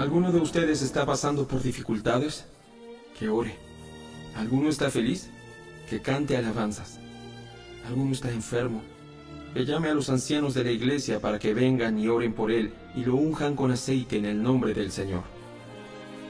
[0.00, 2.46] ¿Alguno de ustedes está pasando por dificultades?
[3.18, 3.54] Que ore.
[4.34, 5.30] ¿Alguno está feliz?
[5.88, 6.98] Que cante alabanzas.
[7.86, 8.80] ¿Alguno está enfermo?
[9.52, 12.72] Que llame a los ancianos de la iglesia para que vengan y oren por él
[12.96, 15.22] y lo unjan con aceite en el nombre del Señor.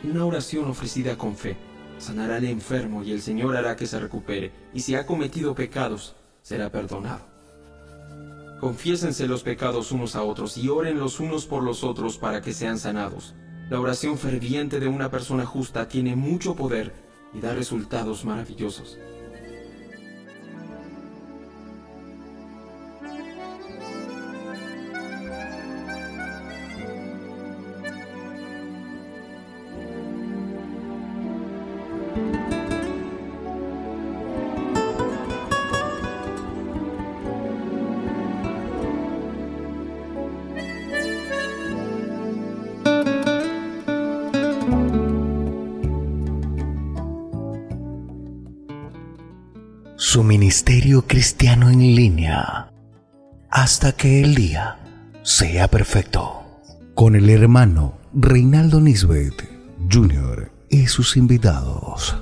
[0.03, 1.57] Una oración ofrecida con fe
[1.99, 6.17] sanará al enfermo y el Señor hará que se recupere, y si ha cometido pecados,
[6.43, 7.21] será perdonado.
[8.61, 12.55] Confiésense los pecados unos a otros y oren los unos por los otros para que
[12.55, 13.35] sean sanados.
[13.69, 16.93] La oración ferviente de una persona justa tiene mucho poder
[17.35, 18.99] y da resultados maravillosos.
[51.11, 52.71] Cristiano en línea
[53.51, 54.79] hasta que el día
[55.23, 56.45] sea perfecto.
[56.95, 59.35] Con el hermano Reinaldo Nisbet
[59.91, 60.53] Jr.
[60.69, 62.17] y sus invitados.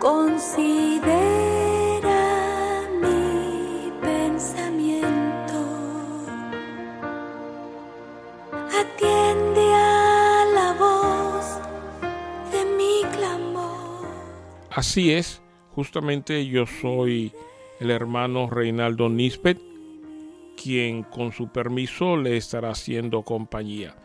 [0.00, 1.10] Considera
[3.02, 5.08] mi pensamiento.
[8.78, 11.58] Atiende a la voz
[12.52, 14.06] de mi clamor.
[14.70, 15.42] Así es,
[15.74, 17.32] justamente yo soy
[17.80, 19.58] el hermano Reinaldo Nispet,
[20.62, 23.96] quien con su permiso le estará haciendo compañía.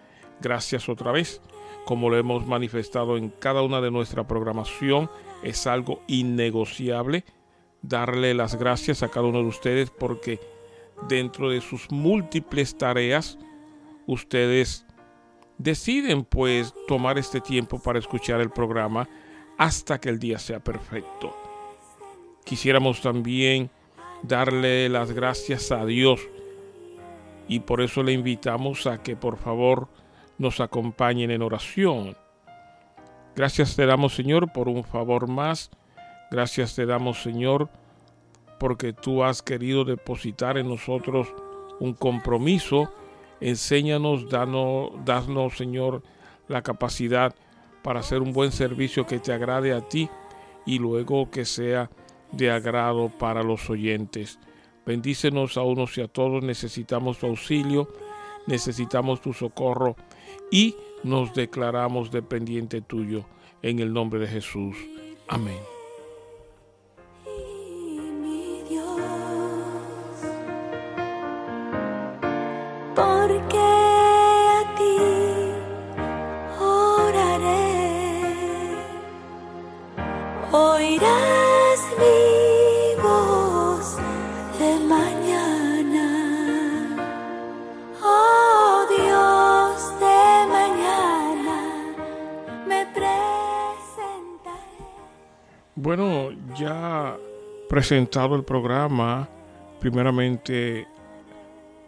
[0.42, 1.40] Gracias otra vez.
[1.86, 5.10] Como lo hemos manifestado en cada una de nuestra programación,
[5.44, 7.26] es algo innegociable
[7.82, 10.40] darle las gracias a cada uno de ustedes porque
[11.08, 13.38] dentro de sus múltiples tareas,
[14.08, 14.86] ustedes
[15.58, 19.08] deciden pues tomar este tiempo para escuchar el programa
[19.58, 21.36] hasta que el día sea perfecto.
[22.44, 23.70] Quisiéramos también
[24.24, 26.22] darle las gracias a Dios
[27.48, 29.90] y por eso le invitamos a que por favor
[30.44, 32.16] nos acompañen en oración.
[33.36, 35.72] Gracias te damos Señor por un favor más.
[36.30, 37.70] Gracias te damos Señor
[38.60, 41.34] porque tú has querido depositar en nosotros
[41.80, 42.94] un compromiso.
[43.42, 46.04] Enséñanos, danos, Señor
[46.48, 47.34] la capacidad
[47.82, 50.10] para hacer un buen servicio que te agrade a ti
[50.66, 51.90] y luego que sea
[52.32, 54.40] de agrado para los oyentes.
[54.86, 57.88] Bendícenos a unos y a todos, necesitamos tu auxilio,
[58.46, 59.96] necesitamos tu socorro
[60.54, 63.26] y nos declaramos dependiente tuyo
[63.64, 64.78] en el nombre de Jesús.
[65.28, 65.73] Amén.
[95.84, 97.18] Bueno, ya
[97.68, 99.28] presentado el programa,
[99.82, 100.88] primeramente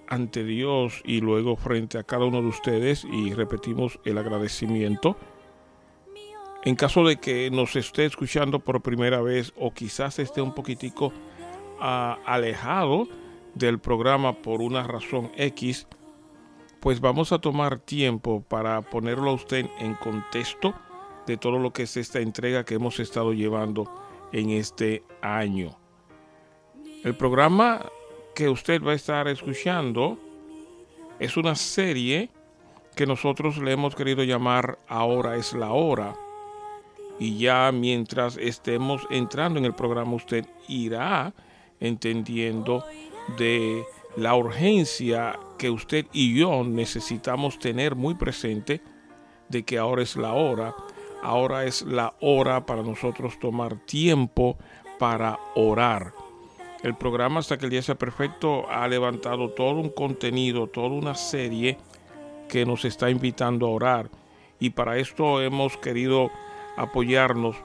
[0.09, 5.16] ante Dios y luego frente a cada uno de ustedes y repetimos el agradecimiento.
[6.66, 11.14] En caso de que nos esté escuchando por primera vez o quizás esté un poquitico
[11.79, 13.08] ah, alejado
[13.53, 15.87] del programa por una razón X,
[16.81, 20.75] pues vamos a tomar tiempo para ponerlo a usted en contexto
[21.25, 23.91] de todo lo que es esta entrega que hemos estado llevando
[24.31, 25.77] en este año.
[27.03, 27.85] El programa
[28.33, 30.17] que usted va a estar escuchando
[31.19, 32.29] es una serie
[32.95, 36.16] que nosotros le hemos querido llamar Ahora es la hora.
[37.19, 41.33] Y ya mientras estemos entrando en el programa usted irá
[41.79, 42.83] entendiendo
[43.37, 43.83] de
[44.17, 48.81] la urgencia que usted y yo necesitamos tener muy presente
[49.49, 50.75] de que ahora es la hora
[51.25, 54.57] ahora es la hora para nosotros tomar tiempo
[54.99, 56.13] para orar.
[56.83, 61.16] El programa Hasta que el día sea perfecto ha levantado todo un contenido, toda una
[61.16, 61.77] serie
[62.47, 64.09] que nos está invitando a orar.
[64.59, 66.29] Y para esto hemos querido
[66.77, 67.55] apoyarnos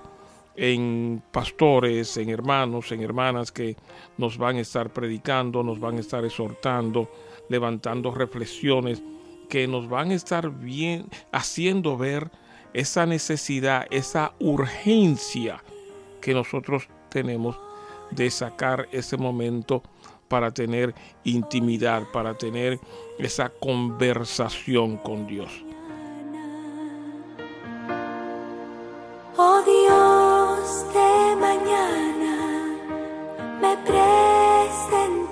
[0.56, 3.76] en pastores, en hermanos, en hermanas que
[4.16, 7.10] nos van a estar predicando, nos van a estar exhortando,
[7.48, 9.02] levantando reflexiones
[9.48, 12.30] que nos van a estar bien haciendo ver
[12.74, 15.62] esa necesidad, esa urgencia
[16.20, 17.58] que nosotros tenemos
[18.10, 19.82] de sacar ese momento
[20.28, 20.94] para tener
[21.24, 22.78] intimidad, para tener
[23.18, 25.50] esa conversación con Dios.
[29.36, 32.76] Oh Dios de mañana,
[33.60, 35.29] me presentaré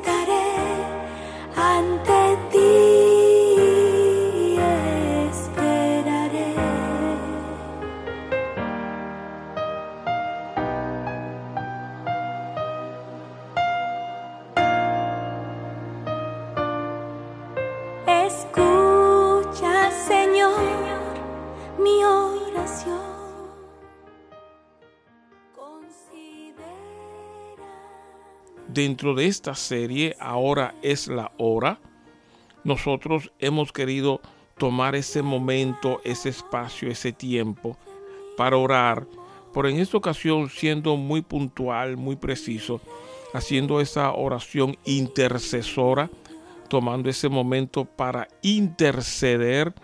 [28.78, 31.80] Dentro de esta serie, ahora es la hora,
[32.62, 34.20] nosotros hemos querido
[34.56, 37.76] tomar ese momento, ese espacio, ese tiempo
[38.36, 39.04] para orar,
[39.52, 42.80] pero en esta ocasión siendo muy puntual, muy preciso,
[43.34, 46.08] haciendo esa oración intercesora,
[46.68, 49.74] tomando ese momento para interceder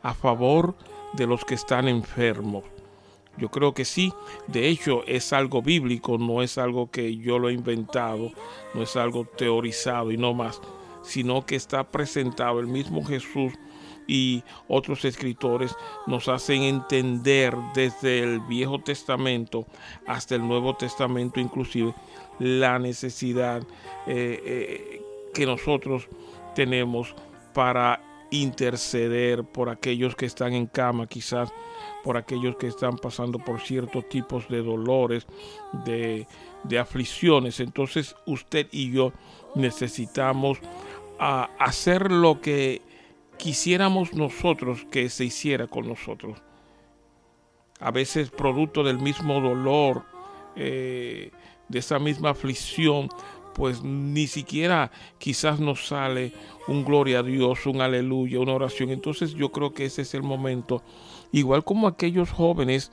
[0.00, 0.76] a favor
[1.14, 2.62] de los que están enfermos.
[3.36, 4.12] Yo creo que sí,
[4.46, 8.30] de hecho es algo bíblico, no es algo que yo lo he inventado,
[8.74, 10.60] no es algo teorizado y no más,
[11.02, 12.60] sino que está presentado.
[12.60, 13.52] El mismo Jesús
[14.06, 15.74] y otros escritores
[16.06, 19.66] nos hacen entender desde el Viejo Testamento
[20.06, 21.94] hasta el Nuevo Testamento inclusive
[22.38, 23.62] la necesidad
[24.06, 25.02] eh, eh,
[25.32, 26.08] que nosotros
[26.54, 27.14] tenemos
[27.52, 31.52] para interceder por aquellos que están en cama, quizás
[32.04, 35.26] por aquellos que están pasando por ciertos tipos de dolores,
[35.84, 36.28] de,
[36.62, 37.58] de aflicciones.
[37.58, 39.12] Entonces usted y yo
[39.56, 40.58] necesitamos
[41.18, 42.82] hacer lo que
[43.38, 46.38] quisiéramos nosotros que se hiciera con nosotros.
[47.80, 50.04] A veces producto del mismo dolor,
[50.56, 51.30] eh,
[51.68, 53.08] de esa misma aflicción,
[53.54, 56.32] pues ni siquiera quizás nos sale
[56.66, 58.90] un gloria a Dios, un aleluya, una oración.
[58.90, 60.82] Entonces yo creo que ese es el momento,
[61.34, 62.92] igual como aquellos jóvenes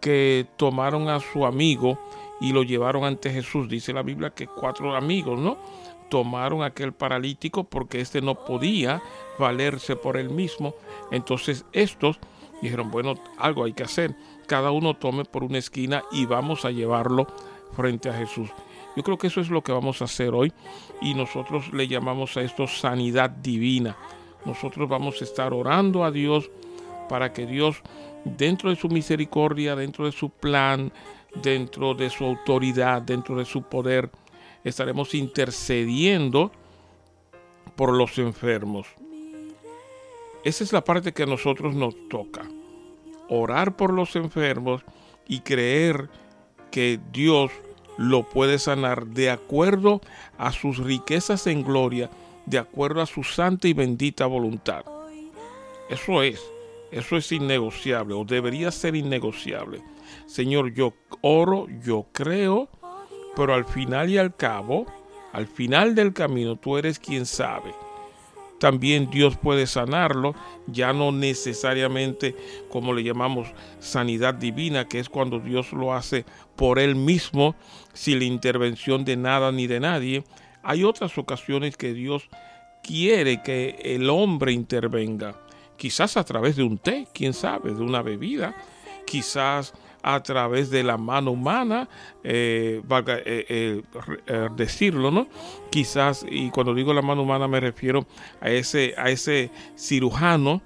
[0.00, 1.98] que tomaron a su amigo
[2.40, 3.68] y lo llevaron ante Jesús.
[3.68, 5.58] Dice la Biblia que cuatro amigos, ¿no?
[6.08, 9.02] Tomaron aquel paralítico porque éste no podía
[9.38, 10.74] valerse por él mismo.
[11.10, 12.20] Entonces estos
[12.62, 14.14] dijeron, bueno, algo hay que hacer.
[14.46, 17.26] Cada uno tome por una esquina y vamos a llevarlo
[17.72, 18.50] frente a Jesús.
[18.96, 20.52] Yo creo que eso es lo que vamos a hacer hoy
[21.02, 23.96] y nosotros le llamamos a esto sanidad divina.
[24.44, 26.50] Nosotros vamos a estar orando a Dios
[27.10, 27.82] para que Dios,
[28.24, 30.92] dentro de su misericordia, dentro de su plan,
[31.42, 34.10] dentro de su autoridad, dentro de su poder,
[34.62, 36.52] estaremos intercediendo
[37.74, 38.86] por los enfermos.
[40.44, 42.42] Esa es la parte que a nosotros nos toca.
[43.28, 44.82] Orar por los enfermos
[45.26, 46.08] y creer
[46.70, 47.50] que Dios
[47.98, 50.00] lo puede sanar de acuerdo
[50.38, 52.08] a sus riquezas en gloria,
[52.46, 54.84] de acuerdo a su santa y bendita voluntad.
[55.88, 56.40] Eso es,
[56.90, 59.82] eso es innegociable o debería ser innegociable.
[60.26, 62.68] Señor, yo oro, yo creo,
[63.36, 64.86] pero al final y al cabo,
[65.32, 67.72] al final del camino, tú eres quien sabe
[68.60, 70.34] también Dios puede sanarlo,
[70.66, 72.36] ya no necesariamente
[72.68, 73.48] como le llamamos
[73.80, 77.56] sanidad divina, que es cuando Dios lo hace por él mismo,
[77.94, 80.24] sin la intervención de nada ni de nadie.
[80.62, 82.28] Hay otras ocasiones que Dios
[82.82, 85.34] quiere que el hombre intervenga,
[85.80, 88.54] quizás a través de un té, quién sabe, de una bebida,
[89.06, 89.72] quizás
[90.02, 91.88] a través de la mano humana,
[92.22, 93.80] eh, valga eh,
[94.54, 95.26] decirlo, ¿no?
[95.70, 98.06] Quizás, y cuando digo la mano humana me refiero
[98.42, 100.60] a ese, a ese cirujano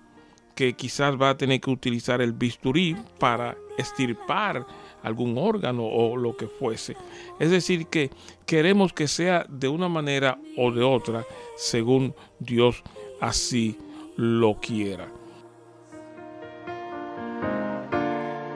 [0.57, 4.67] que quizás va a tener que utilizar el bisturí para estirpar
[5.05, 6.97] algún órgano o lo que fuese.
[7.39, 8.11] Es decir, que
[8.47, 11.25] queremos que sea de una manera o de otra,
[11.57, 12.83] según Dios
[13.21, 13.79] así
[14.17, 15.09] lo quiera.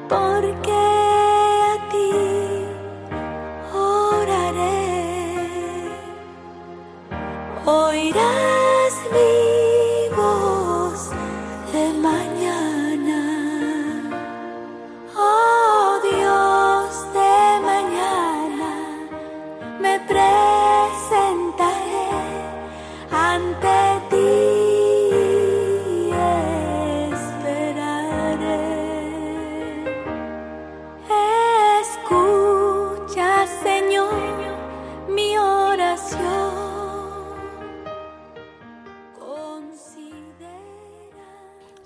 [0.09, 2.11] porque a ti
[3.75, 4.81] oraré.
[7.67, 8.95] Oirás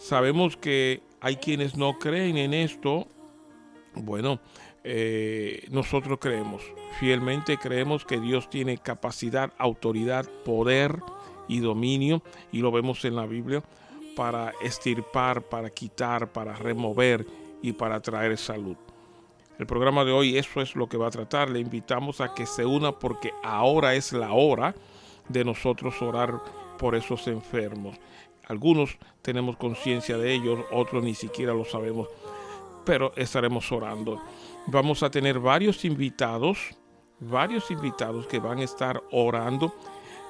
[0.02, 3.06] Sabemos que hay quienes no creen en esto.
[3.94, 4.40] Bueno,
[4.82, 6.60] eh, nosotros creemos,
[6.98, 10.98] fielmente creemos que Dios tiene capacidad, autoridad, poder
[11.46, 13.62] y dominio, y lo vemos en la Biblia,
[14.16, 17.24] para estirpar, para quitar, para remover
[17.62, 18.76] y para traer salud.
[19.60, 21.48] El programa de hoy eso es lo que va a tratar.
[21.48, 24.74] Le invitamos a que se una porque ahora es la hora
[25.28, 26.42] de nosotros orar
[26.76, 27.96] por esos enfermos.
[28.52, 32.06] Algunos tenemos conciencia de ellos, otros ni siquiera lo sabemos,
[32.84, 34.20] pero estaremos orando.
[34.66, 36.58] Vamos a tener varios invitados,
[37.18, 39.72] varios invitados que van a estar orando.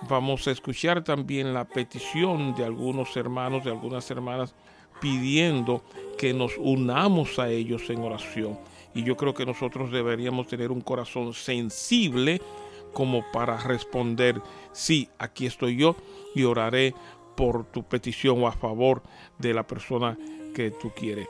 [0.09, 4.55] Vamos a escuchar también la petición de algunos hermanos, de algunas hermanas,
[5.01, 5.83] pidiendo
[6.17, 8.57] que nos unamos a ellos en oración.
[8.95, 12.41] Y yo creo que nosotros deberíamos tener un corazón sensible
[12.93, 14.41] como para responder,
[14.73, 15.97] sí, aquí estoy yo
[16.35, 16.95] y oraré
[17.35, 19.03] por tu petición o a favor
[19.39, 20.17] de la persona
[20.55, 21.29] que tú quieres.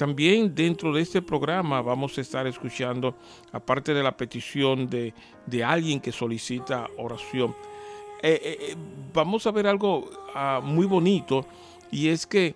[0.00, 3.16] También dentro de este programa vamos a estar escuchando,
[3.52, 5.12] aparte de la petición de,
[5.62, 7.54] alguien que solicita oración,
[8.22, 8.76] eh, eh, eh,
[9.12, 11.46] vamos a ver algo ah, muy bonito
[11.90, 12.54] y es que,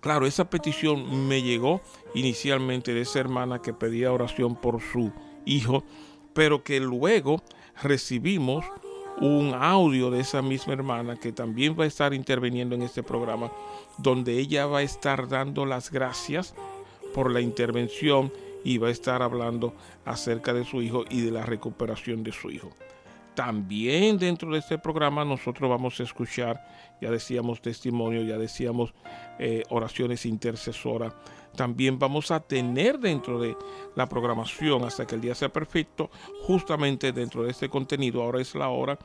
[0.00, 1.82] claro, esa petición me llegó
[2.14, 5.12] inicialmente de esa hermana que pedía oración por su
[5.44, 5.84] hijo,
[6.32, 7.42] pero que luego
[7.82, 8.64] recibimos
[9.20, 13.50] un audio de esa misma hermana que también va a estar interviniendo en este programa,
[13.98, 16.54] donde ella va a estar dando las gracias
[17.14, 18.32] por la intervención
[18.64, 22.50] y va a estar hablando acerca de su hijo y de la recuperación de su
[22.50, 22.70] hijo.
[23.34, 26.60] También dentro de este programa nosotros vamos a escuchar,
[27.00, 28.92] ya decíamos testimonio, ya decíamos
[29.38, 31.14] eh, oraciones intercesoras.
[31.58, 33.56] También vamos a tener dentro de
[33.96, 36.08] la programación hasta que el día sea perfecto,
[36.42, 38.96] justamente dentro de este contenido, ahora es la hora,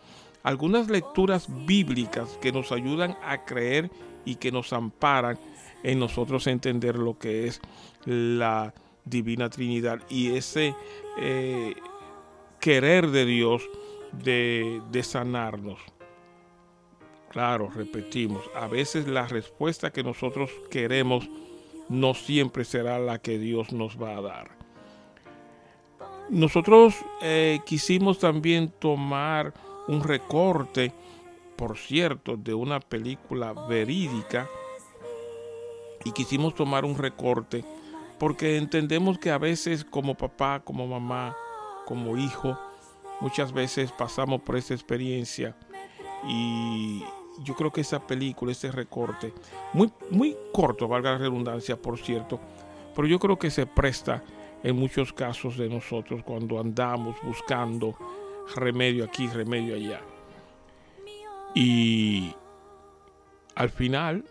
[0.44, 3.90] algunas lecturas bíblicas que nos ayudan a creer
[4.24, 5.40] y que nos amparan
[5.82, 7.60] en nosotros entender lo que es
[8.06, 8.72] la
[9.04, 10.76] divina Trinidad y ese
[11.18, 11.74] eh,
[12.60, 13.68] querer de Dios
[14.12, 15.80] de, de sanarnos.
[17.32, 21.28] Claro, repetimos, a veces la respuesta que nosotros queremos
[21.90, 24.52] no siempre será la que Dios nos va a dar.
[26.30, 29.54] Nosotros eh, quisimos también tomar
[29.88, 30.94] un recorte,
[31.56, 34.50] por cierto, de una película verídica
[36.06, 37.64] y quisimos tomar un recorte
[38.24, 41.36] porque entendemos que a veces como papá, como mamá,
[41.86, 42.58] como hijo,
[43.20, 45.58] muchas veces pasamos por esa experiencia
[46.28, 47.04] y
[47.44, 49.34] yo creo que esa película, ese recorte,
[49.74, 52.40] muy, muy corto, valga la redundancia, por cierto,
[52.96, 54.24] pero yo creo que se presta
[54.64, 57.96] en muchos casos de nosotros cuando andamos buscando
[58.56, 60.02] remedio aquí, remedio allá.
[61.56, 62.34] Y
[63.56, 64.26] al final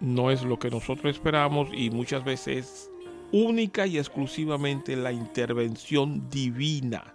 [0.00, 2.90] no es lo que nosotros esperamos y muchas veces
[3.32, 7.14] única y exclusivamente la intervención divina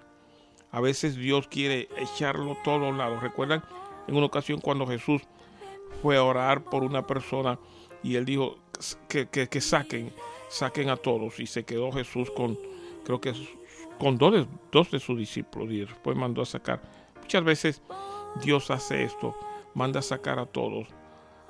[0.74, 3.20] a veces Dios quiere echarlo todo a un lado.
[3.20, 3.64] ¿Recuerdan
[4.08, 5.22] en una ocasión cuando Jesús
[6.02, 7.60] fue a orar por una persona
[8.02, 8.58] y él dijo
[9.08, 10.12] que, que, saquen,
[10.50, 11.40] saquen a todos?
[11.40, 12.58] Y se quedó Jesús con,
[13.06, 13.34] creo que
[14.00, 16.82] con dos de, dos de sus discípulos y después mandó a sacar.
[17.22, 17.82] Muchas veces
[18.42, 19.36] Dios hace esto,
[19.74, 20.88] manda a sacar a todos.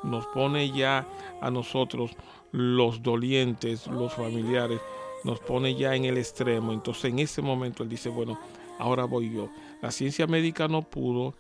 [0.03, 1.07] Nos pone ya
[1.41, 2.11] a nosotros
[2.51, 4.79] los dolientes, los familiares,
[5.23, 6.73] nos pone ya en el extremo.
[6.73, 8.37] Entonces en ese momento Él dice, bueno,
[8.79, 9.49] ahora voy yo.
[9.81, 11.35] La ciencia médica no pudo,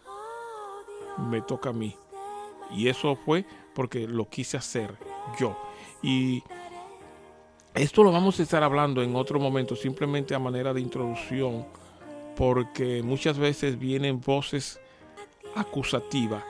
[1.17, 1.95] me toca a mí.
[2.71, 4.97] Y eso fue porque lo quise hacer
[5.39, 5.57] yo.
[6.01, 6.43] Y
[7.73, 11.65] esto lo vamos a estar hablando en otro momento, simplemente a manera de introducción,
[12.35, 14.79] porque muchas veces vienen voces
[15.55, 16.43] acusativas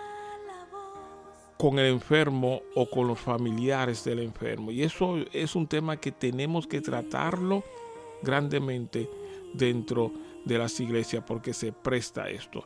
[1.58, 4.72] con el enfermo o con los familiares del enfermo.
[4.72, 7.63] Y eso es un tema que tenemos que tratarlo
[8.22, 9.10] grandemente
[9.53, 10.12] dentro
[10.43, 12.65] de las iglesias porque se presta esto.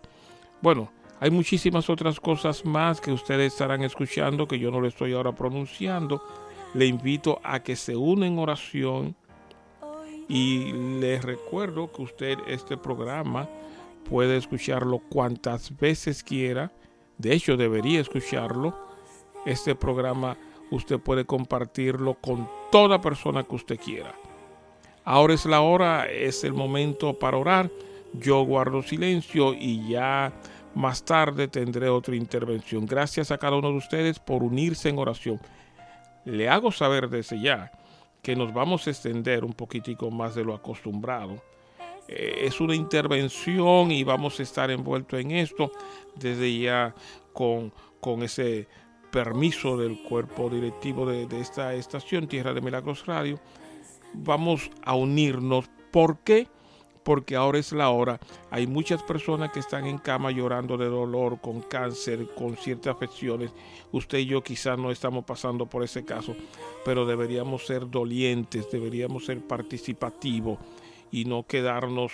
[0.62, 5.14] Bueno, hay muchísimas otras cosas más que ustedes estarán escuchando que yo no le estoy
[5.14, 6.22] ahora pronunciando.
[6.76, 9.16] Le invito a que se una en oración
[10.28, 13.50] y les recuerdo que usted este programa
[14.08, 16.72] puede escucharlo cuantas veces quiera.
[17.18, 18.78] De hecho, debería escucharlo.
[19.46, 20.38] Este programa
[20.70, 24.14] usted puede compartirlo con toda persona que usted quiera.
[25.04, 27.72] Ahora es la hora, es el momento para orar.
[28.14, 30.34] Yo guardo silencio y ya
[30.78, 32.86] más tarde tendré otra intervención.
[32.86, 35.40] Gracias a cada uno de ustedes por unirse en oración.
[36.24, 37.72] Le hago saber desde ya
[38.22, 41.42] que nos vamos a extender un poquitico más de lo acostumbrado.
[42.08, 45.72] Eh, es una intervención y vamos a estar envueltos en esto
[46.16, 46.94] desde ya
[47.34, 48.68] con, con ese
[49.12, 53.40] permiso del cuerpo directivo de, esta estación, Tierra de Milagros Radio,
[54.14, 55.70] vamos a unirnos.
[55.92, 56.48] ¿Por qué?
[57.08, 58.20] Porque ahora es la hora.
[58.52, 63.54] Hay muchas personas que están en cama llorando de dolor, con cáncer, con ciertas afecciones.
[63.94, 66.36] Usted y yo quizás no estamos pasando por ese caso,
[66.84, 70.60] pero deberíamos ser dolientes, deberíamos ser participativos
[71.10, 72.12] y no quedarnos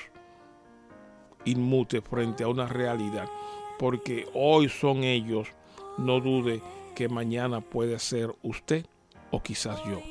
[1.44, 3.28] inmutes frente a una realidad.
[3.80, 5.48] Porque hoy son ellos
[5.98, 6.62] no dude
[6.96, 8.86] que mañana puede ser usted
[9.32, 10.04] o quizás yo.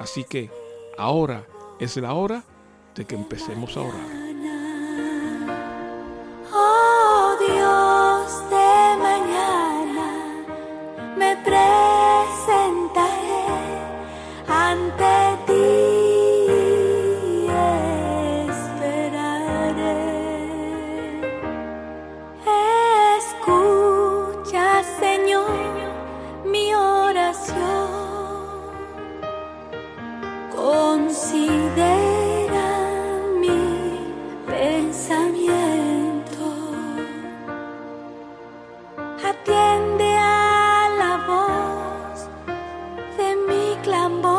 [0.00, 0.50] Así que
[0.98, 1.46] ahora
[1.78, 2.42] es la hora
[2.96, 4.00] de que empecemos a orar.
[6.52, 10.08] Oh Dios de mañana,
[11.16, 11.95] me presentaré
[43.86, 44.35] Usted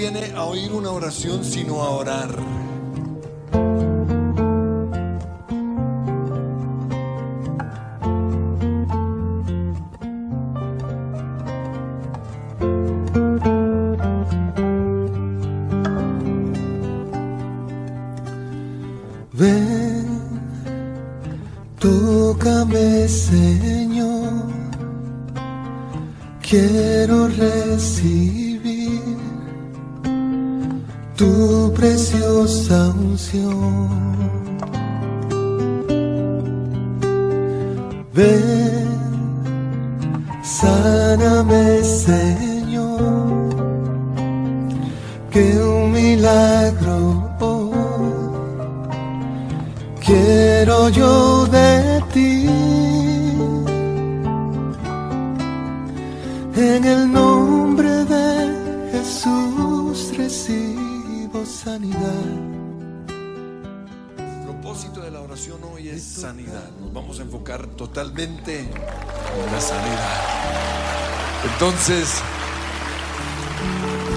[0.00, 2.59] viene a oír una oración, sino a orar.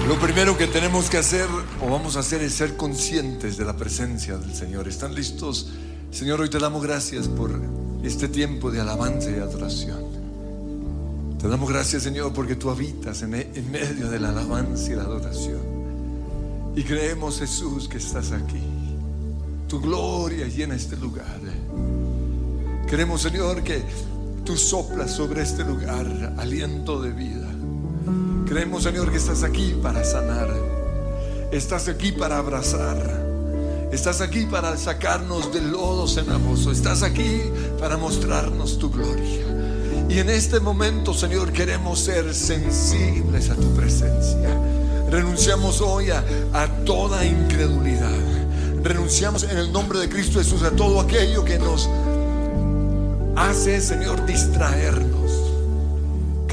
[0.07, 1.47] Lo primero que tenemos que hacer
[1.81, 4.87] o vamos a hacer es ser conscientes de la presencia del Señor.
[4.87, 5.71] ¿Están listos?
[6.11, 7.59] Señor, hoy te damos gracias por
[8.03, 10.03] este tiempo de alabanza y adoración.
[11.41, 15.61] Te damos gracias, Señor, porque tú habitas en, medio de la alabanza y la adoración.
[16.75, 18.61] Y creemos, Jesús, que estás aquí.
[19.67, 21.39] Tu gloria llena este lugar.
[22.85, 23.81] Creemos, Señor, que
[24.45, 27.52] tú soplas sobre este lugar aliento de vida.
[28.53, 30.47] Creemos, Señor, que estás aquí para sanar.
[31.51, 32.97] Estás aquí para abrazar.
[33.91, 36.71] Estás aquí para sacarnos del lodo cenagoso.
[36.71, 37.41] Estás aquí
[37.79, 39.41] para mostrarnos tu gloria.
[40.07, 44.55] Y en este momento, Señor, queremos ser sensibles a tu presencia.
[45.09, 46.23] Renunciamos hoy a,
[46.85, 48.11] toda incredulidad.
[48.83, 51.89] Renunciamos en el nombre de Cristo Jesús a todo aquello que nos
[53.35, 55.12] hace, Señor, distraernos.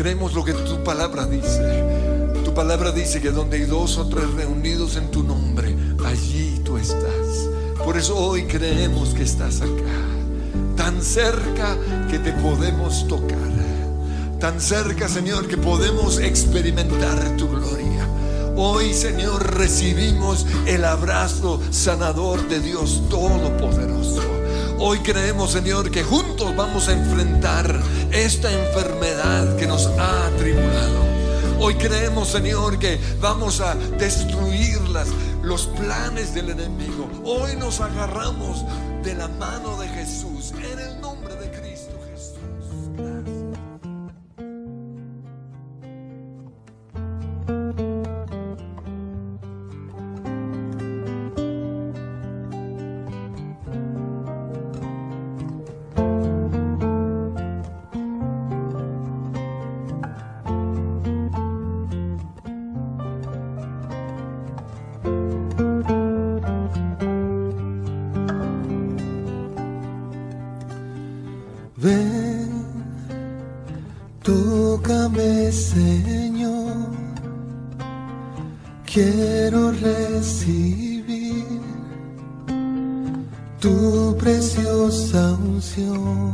[0.01, 1.85] Creemos lo que tu palabra dice.
[2.43, 6.79] Tu palabra dice que donde hay dos o tres reunidos en tu nombre, allí tú
[6.79, 7.51] estás.
[7.85, 9.93] Por eso hoy creemos que estás acá.
[10.75, 11.77] Tan cerca
[12.11, 13.37] que te podemos tocar.
[14.39, 18.09] Tan cerca, Señor, que podemos experimentar tu gloria.
[18.57, 24.23] Hoy, Señor, recibimos el abrazo sanador de Dios Todopoderoso.
[24.79, 31.01] Hoy creemos, Señor, que juntos vamos a enfrentar esta enfermedad que nos ha atribulado.
[31.59, 34.79] Hoy creemos, Señor, que vamos a destruir
[35.42, 37.09] los planes del enemigo.
[37.25, 38.64] Hoy nos agarramos
[39.03, 41.00] de la mano de Jesús en el
[79.40, 81.44] quiero recibir
[83.59, 86.33] tu preciosa unción.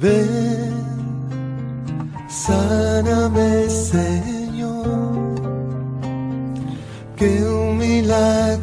[0.00, 0.74] Ven,
[2.28, 5.36] sáname, Señor,
[7.16, 8.61] que un milagro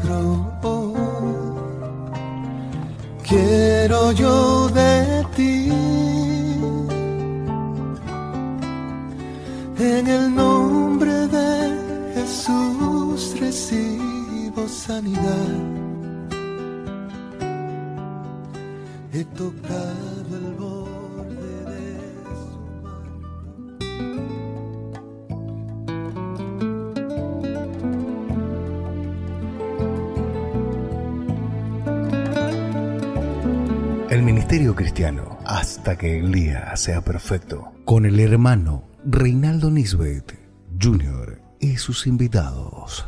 [34.79, 40.39] Cristiano, hasta que el día sea perfecto, con el hermano Reinaldo Nisbet
[40.81, 41.41] Jr.
[41.59, 43.05] y sus invitados,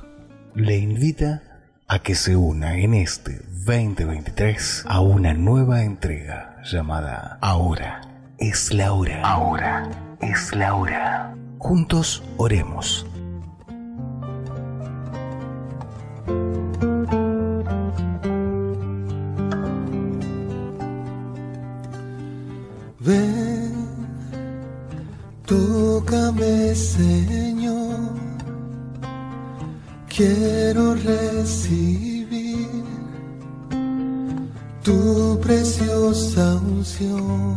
[0.53, 1.43] le invita
[1.87, 8.01] a que se una en este 2023 a una nueva entrega llamada Ahora
[8.37, 9.21] es la hora.
[9.23, 11.37] Ahora es la hora.
[11.57, 13.05] Juntos oremos.
[36.91, 37.50] Preciosa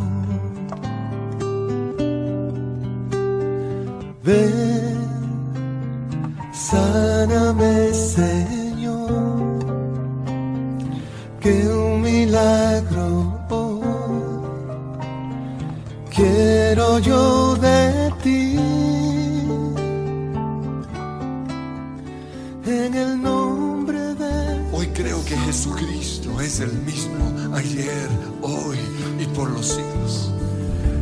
[25.27, 28.09] Que Jesucristo es el mismo ayer,
[28.43, 28.79] hoy
[29.19, 30.31] y por los siglos.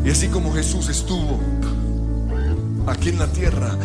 [0.04, 1.40] Y así como Jesús estuvo
[2.86, 3.76] aquí en la tierra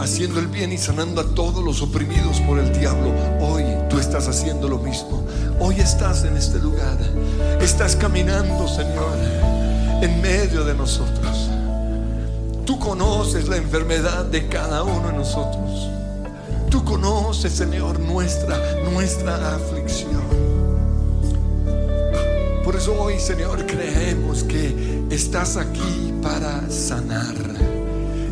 [0.00, 4.28] haciendo el bien y sanando a todos los oprimidos por el diablo, hoy tú estás
[4.28, 5.22] haciendo lo mismo.
[5.60, 6.96] Hoy estás en este lugar.
[7.60, 9.18] Estás caminando, Señor,
[10.00, 11.50] en medio de nosotros.
[12.64, 15.97] Tú conoces la enfermedad de cada uno de nosotros.
[16.88, 18.56] Conoces, Señor, nuestra,
[18.90, 20.22] nuestra aflicción.
[22.64, 27.34] Por eso hoy, Señor, creemos que estás aquí para sanar.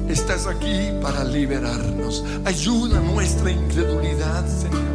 [0.09, 2.25] Estás aquí para liberarnos.
[2.47, 4.87] Ayuda nuestra incredulidad, Señor.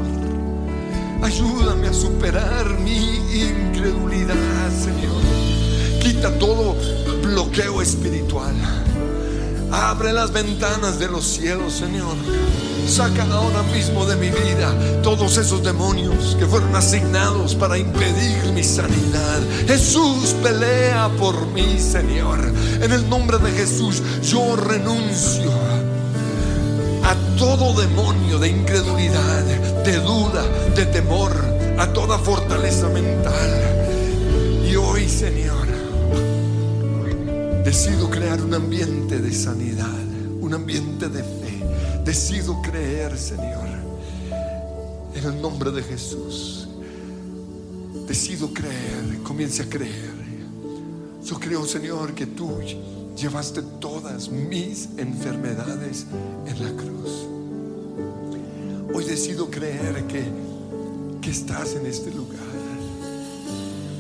[1.22, 5.22] Ayúdame a superar mi incredulidad, Señor.
[6.02, 6.76] Quita todo
[7.22, 8.56] bloqueo espiritual.
[9.72, 12.16] Abre las ventanas de los cielos, Señor.
[12.88, 18.64] Saca ahora mismo de mi vida todos esos demonios que fueron asignados para impedir mi
[18.64, 19.40] sanidad.
[19.68, 22.40] Jesús pelea por mí, Señor.
[22.82, 25.52] En el nombre de Jesús yo renuncio
[27.04, 29.44] a todo demonio de incredulidad,
[29.86, 30.44] de duda,
[30.76, 31.32] de temor,
[31.78, 33.62] a toda fortaleza mental.
[34.70, 35.68] Y hoy, Señor,
[37.64, 40.00] decido crear un ambiente de sanidad,
[40.40, 41.64] un ambiente de fe.
[42.04, 43.68] Decido creer, Señor,
[45.14, 46.68] en el nombre de Jesús.
[48.08, 50.12] Decido creer, comience a creer.
[51.24, 52.58] Yo creo, Señor, que tú
[53.16, 56.08] llevaste todas mis enfermedades
[56.48, 57.28] en la cruz.
[58.94, 60.24] Hoy decido creer que,
[61.22, 62.40] que estás en este lugar.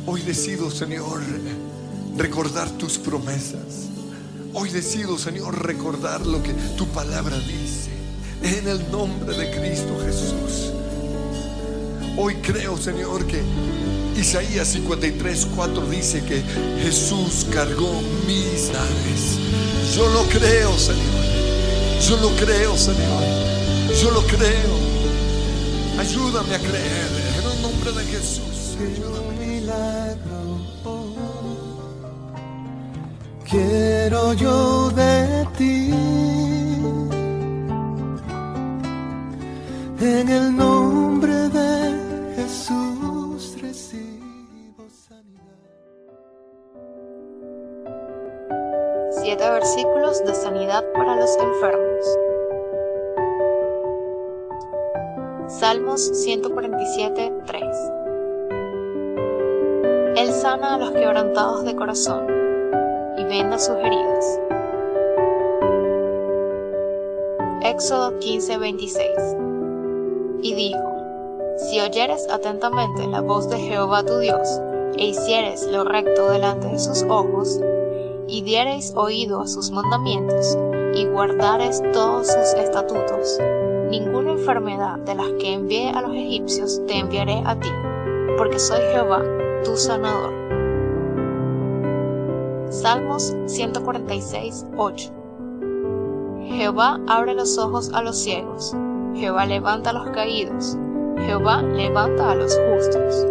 [0.07, 1.21] Hoy decido, Señor,
[2.21, 3.89] recordar tus promesas.
[4.53, 7.89] Hoy decido, Señor, recordar lo que tu palabra dice.
[8.43, 10.71] En el nombre de Cristo Jesús.
[12.17, 13.41] Hoy creo, Señor, que
[14.15, 16.43] Isaías 53, 4 dice que
[16.83, 17.91] Jesús cargó
[18.27, 19.39] mis naves.
[19.95, 21.25] Yo lo creo, Señor.
[22.07, 23.23] Yo lo creo, Señor.
[23.99, 24.77] Yo lo creo.
[25.97, 28.77] Ayúdame a creer en el nombre de Jesús.
[28.77, 30.40] un
[33.51, 35.91] Quiero yo de ti.
[39.99, 45.59] En el nombre de Jesús recibo sanidad.
[49.21, 52.17] Siete versículos de sanidad para los enfermos.
[55.47, 57.63] Salmos 147, 3.
[60.15, 62.40] Él sana a los quebrantados de corazón
[63.31, 64.39] sus heridas.
[67.63, 69.37] Éxodo 15:26.
[70.41, 70.81] Y dijo,
[71.57, 74.59] Si oyeres atentamente la voz de Jehová tu Dios,
[74.97, 77.61] e hicieres lo recto delante de sus ojos,
[78.27, 80.57] y diereis oído a sus mandamientos,
[80.93, 83.39] y guardares todos sus estatutos,
[83.89, 87.71] ninguna enfermedad de las que envié a los egipcios te enviaré a ti,
[88.37, 89.23] porque soy Jehová,
[89.63, 90.40] tu sanador.
[92.71, 95.11] Salmos 146, 8.
[96.45, 98.73] Jehová abre los ojos a los ciegos,
[99.13, 100.77] Jehová levanta a los caídos,
[101.17, 103.27] Jehová levanta a los justos.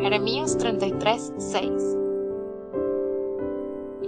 [0.00, 1.96] Jeremías 33, 6.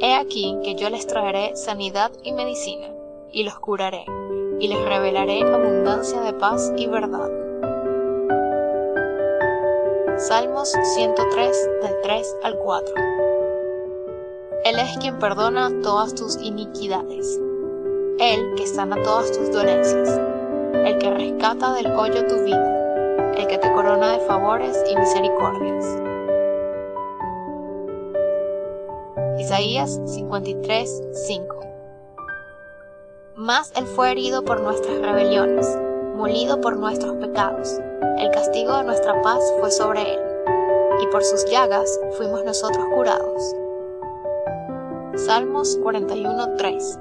[0.01, 2.87] He aquí que yo les traeré sanidad y medicina,
[3.33, 4.05] y los curaré,
[4.61, 7.46] y les revelaré abundancia de paz y verdad.
[10.19, 12.95] Salmos 103 del 3 al 4.
[14.65, 17.39] Él es quien perdona todas tus iniquidades,
[18.19, 20.19] Él que sana todas tus dolencias,
[20.73, 25.85] el que rescata del hoyo tu vida, el que te corona de favores y misericordias.
[29.39, 31.61] Isaías 53, 5.
[33.35, 35.79] Mas Él fue herido por nuestras rebeliones,
[36.17, 37.83] molido por nuestros pecados
[38.19, 40.21] el castigo de nuestra paz fue sobre él,
[41.03, 43.55] y por sus llagas fuimos nosotros curados.
[45.17, 46.99] Salmos 41:3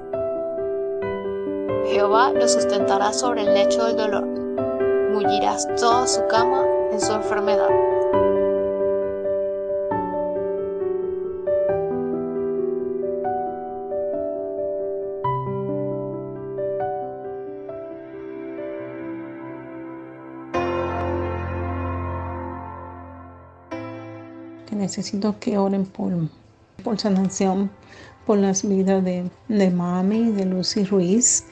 [1.86, 4.26] Jehová lo sustentará sobre el lecho del dolor,
[5.12, 7.85] mullirás toda su cama en su enfermedad.
[24.86, 26.12] Necesito que oren por,
[26.84, 27.70] por sanación,
[28.24, 31.44] por las vidas de, de mami, de Lucy Ruiz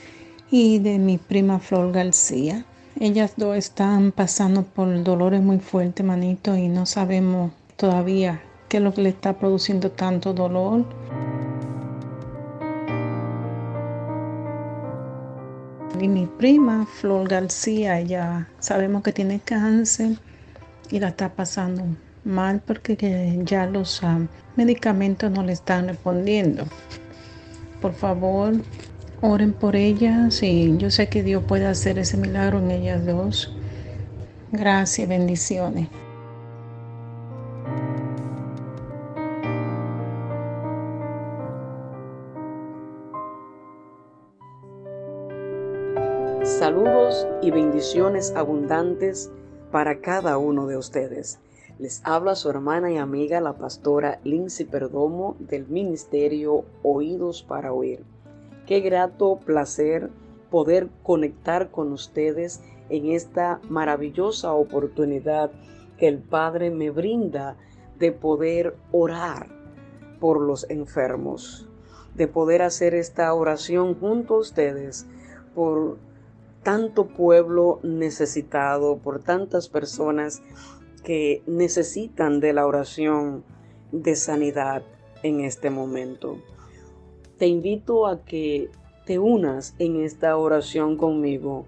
[0.53, 2.65] y de mi prima Flor García.
[3.01, 8.85] Ellas dos están pasando por dolores muy fuertes, manito, y no sabemos todavía qué es
[8.85, 10.85] lo que le está produciendo tanto dolor.
[16.01, 20.19] Y mi prima Flor García, ella sabemos que tiene cáncer
[20.89, 21.83] y la está pasando
[22.25, 24.21] mal porque ya los ah,
[24.57, 26.65] medicamentos no le están respondiendo.
[27.81, 28.55] Por favor,
[29.21, 33.55] oren por ellas y yo sé que Dios puede hacer ese milagro en ellas dos.
[34.53, 35.89] Gracias, bendiciones.
[46.43, 49.31] Saludos y bendiciones abundantes
[49.71, 51.39] para cada uno de ustedes.
[51.77, 58.05] Les habla su hermana y amiga la pastora Lindsay Perdomo del ministerio Oídos para Oír.
[58.65, 60.09] Qué grato placer
[60.53, 65.51] poder conectar con ustedes en esta maravillosa oportunidad
[65.99, 67.57] que el Padre me brinda
[67.99, 69.49] de poder orar
[70.21, 71.69] por los enfermos,
[72.15, 75.07] de poder hacer esta oración junto a ustedes
[75.57, 75.99] por
[76.63, 80.41] tanto pueblo necesitado, por tantas personas
[81.05, 83.45] que necesitan de la oración
[83.93, 84.83] de sanidad
[85.23, 86.39] en este momento.
[87.39, 88.71] Te invito a que
[89.07, 91.67] te unas en esta oración conmigo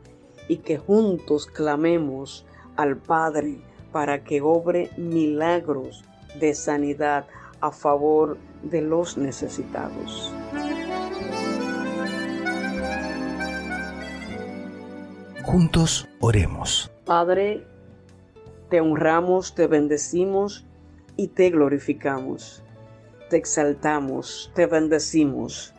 [0.49, 2.47] y que juntos clamemos
[2.77, 3.59] al Padre
[3.93, 6.05] para que obre milagros
[6.41, 7.27] de sanidad
[7.61, 10.33] a favor de los necesitados.
[15.43, 16.91] Juntos oremos.
[17.05, 17.67] Padre,
[18.69, 20.65] te honramos, te bendecimos
[21.17, 22.63] y te glorificamos.
[23.31, 25.73] Te exaltamos, te bendecimos.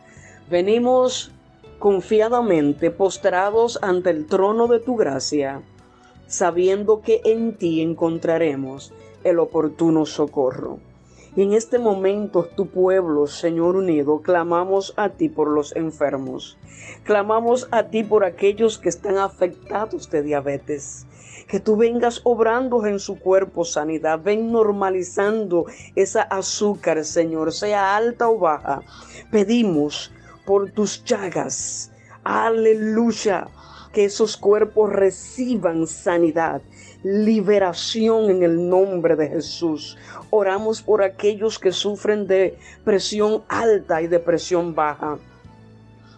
[0.50, 1.30] Venimos
[1.78, 5.62] confiadamente postrados ante el trono de tu gracia,
[6.26, 8.92] sabiendo que en ti encontraremos
[9.24, 10.78] el oportuno socorro.
[11.36, 16.58] Y en este momento tu pueblo, Señor unido, clamamos a ti por los enfermos.
[17.04, 21.06] Clamamos a ti por aquellos que están afectados de diabetes
[21.46, 28.28] que tú vengas obrando en su cuerpo sanidad, ven normalizando esa azúcar, Señor, sea alta
[28.28, 28.82] o baja.
[29.30, 30.12] Pedimos
[30.44, 31.92] por tus llagas,
[32.24, 33.48] aleluya,
[33.92, 36.60] que esos cuerpos reciban sanidad,
[37.02, 39.96] liberación en el nombre de Jesús.
[40.30, 45.18] Oramos por aquellos que sufren de presión alta y de presión baja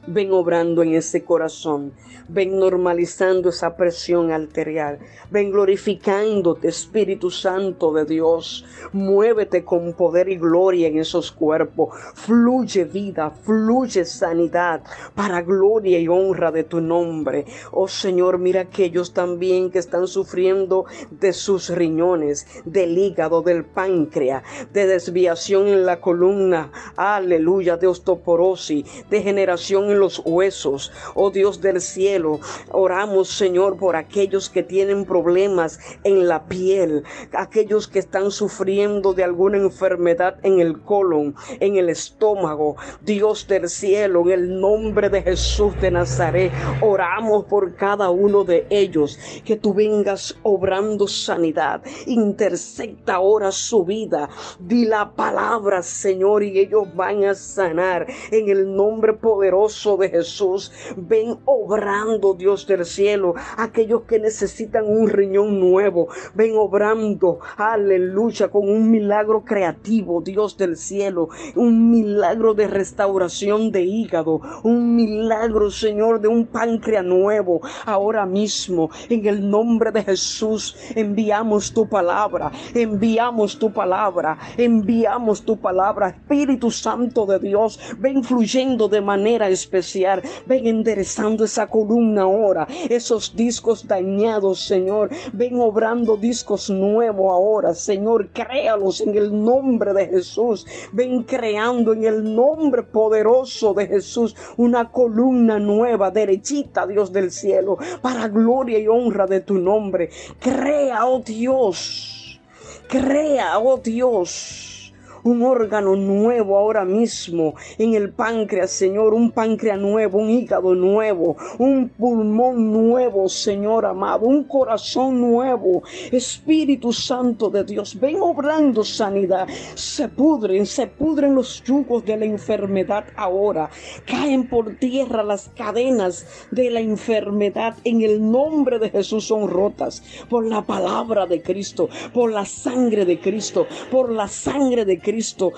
[0.06, 1.92] ven obrando en ese corazón,
[2.28, 4.98] ven normalizando esa presión arterial,
[5.30, 12.84] ven glorificándote, Espíritu Santo de Dios, muévete con poder y gloria en esos cuerpos, fluye
[12.84, 14.82] vida, fluye sanidad
[15.14, 17.44] para gloria y honra de tu nombre.
[17.72, 24.42] Oh Señor, mira aquellos también que están sufriendo de sus riñones, del hígado, del páncreas,
[24.72, 30.92] de desviación en la columna, aleluya, de osteoporosis, degeneración en los huesos.
[31.14, 37.88] Oh Dios del cielo, oramos Señor por aquellos que tienen problemas en la piel, aquellos
[37.88, 42.76] que están sufriendo de alguna enfermedad en el colon, en el estómago.
[43.02, 48.66] Dios del cielo, en el nombre de Jesús de Nazaret, oramos por cada uno de
[48.70, 56.58] ellos, que tú vengas obrando sanidad, intercepta ahora su vida, di la palabra Señor y
[56.58, 60.70] ellos van a sanar en el nombre poderoso de Jesús.
[60.96, 68.68] Ven obrando Dios del cielo, aquellos que necesitan un riñón nuevo, ven obrando, aleluya, con
[68.68, 76.20] un milagro creativo, Dios del cielo, un milagro de restauración de hígado, un milagro, Señor,
[76.20, 77.62] de un páncreas nuevo.
[77.86, 85.56] Ahora mismo, en el nombre de Jesús, enviamos tu palabra, enviamos tu palabra, enviamos tu
[85.58, 86.08] palabra.
[86.10, 93.36] Espíritu Santo de Dios, ven fluyendo de manera especial, ven enderezando esa columna ahora, esos
[93.36, 100.66] discos dañados, Señor, ven obrando discos nuevos ahora, Señor, créalos en el nombre de Jesús,
[100.92, 107.78] ven creando en el nombre poderoso de Jesús una columna nueva, derechita, Dios del cielo,
[108.02, 110.10] para gloria y honra de tu nombre.
[110.40, 112.40] Crea, oh Dios,
[112.88, 114.79] crea, oh Dios
[115.22, 121.36] un órgano nuevo ahora mismo en el páncreas, Señor, un páncreas nuevo, un hígado nuevo,
[121.58, 125.82] un pulmón nuevo, Señor amado, un corazón nuevo.
[126.10, 129.48] Espíritu Santo de Dios, ven obrando sanidad.
[129.74, 133.70] Se pudren, se pudren los yugos de la enfermedad ahora.
[134.06, 137.76] Caen por tierra las cadenas de la enfermedad.
[137.84, 143.04] En el nombre de Jesús son rotas por la palabra de Cristo, por la sangre
[143.04, 145.09] de Cristo, por la sangre de Cristo.
[145.10, 145.52] Cristo,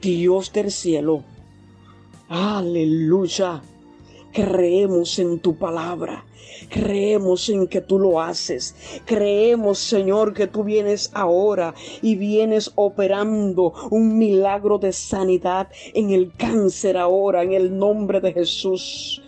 [0.00, 1.22] Dios del cielo.
[2.30, 3.60] Aleluya.
[4.32, 6.24] Creemos en tu palabra.
[6.70, 8.74] Creemos en que tú lo haces.
[9.04, 16.32] Creemos, Señor, que tú vienes ahora y vienes operando un milagro de sanidad en el
[16.34, 19.20] cáncer ahora, en el nombre de Jesús.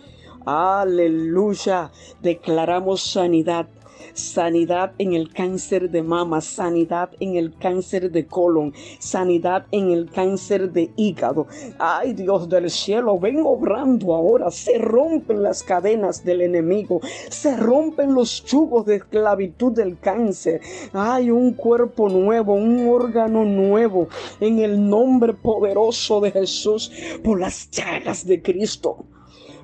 [0.43, 1.91] Aleluya.
[2.23, 3.67] Declaramos sanidad
[4.13, 10.09] sanidad en el cáncer de mama, sanidad en el cáncer de colon, sanidad en el
[10.09, 11.47] cáncer de hígado.
[11.79, 18.13] Ay Dios del cielo, ven obrando ahora, se rompen las cadenas del enemigo, se rompen
[18.13, 20.61] los chugos de esclavitud del cáncer.
[20.93, 24.07] Hay un cuerpo nuevo, un órgano nuevo
[24.39, 26.91] en el nombre poderoso de Jesús
[27.23, 29.05] por las llagas de Cristo.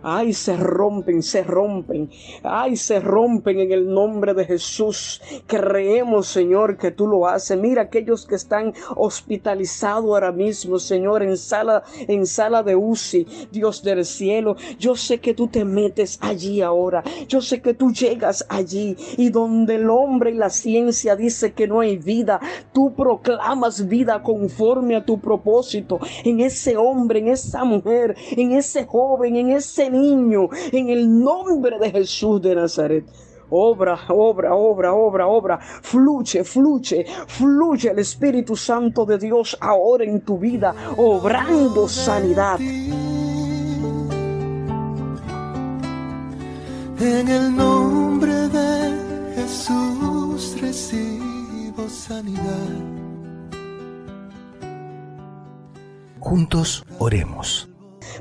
[0.03, 2.09] Ay, se rompen, se rompen.
[2.43, 5.21] Ay, se rompen en el nombre de Jesús.
[5.47, 7.57] Creemos, Señor, que tú lo haces.
[7.57, 13.47] Mira aquellos que están hospitalizados ahora mismo, Señor, en sala, en sala de UCI.
[13.51, 17.03] Dios del cielo, yo sé que tú te metes allí ahora.
[17.27, 21.67] Yo sé que tú llegas allí y donde el hombre y la ciencia dice que
[21.67, 22.39] no hay vida,
[22.73, 28.85] tú proclamas vida conforme a tu propósito en ese hombre, en esa mujer, en ese
[28.85, 33.05] joven, en ese niño en el nombre de Jesús de Nazaret.
[33.49, 35.59] Obra, obra, obra, obra, obra.
[35.59, 42.59] Fluye, fluye, fluye el Espíritu Santo de Dios ahora en tu vida, obrando sanidad.
[46.99, 53.03] En el nombre de Jesús recibo sanidad.
[56.19, 57.72] Juntos oremos.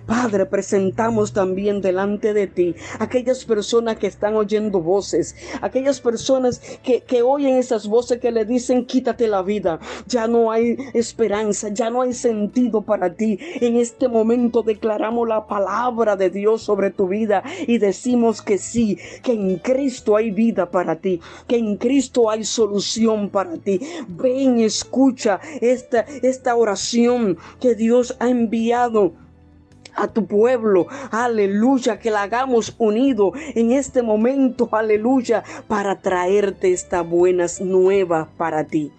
[0.06, 7.00] Padre, presentamos también delante de ti aquellas personas que están oyendo voces, aquellas personas que,
[7.00, 11.90] que oyen esas voces que le dicen quítate la vida, ya no hay esperanza, ya
[11.90, 13.38] no hay sentido para ti.
[13.60, 18.98] En este momento declaramos la palabra de Dios sobre tu vida y decimos que sí,
[19.22, 23.80] que en Cristo hay vida para ti, que en Cristo hay solución para ti.
[24.08, 29.12] Ven, escucha esta, esta oración que Dios ha enviado
[29.94, 37.02] a tu pueblo, aleluya, que la hagamos unido en este momento, aleluya, para traerte esta
[37.02, 38.92] buenas nuevas para ti.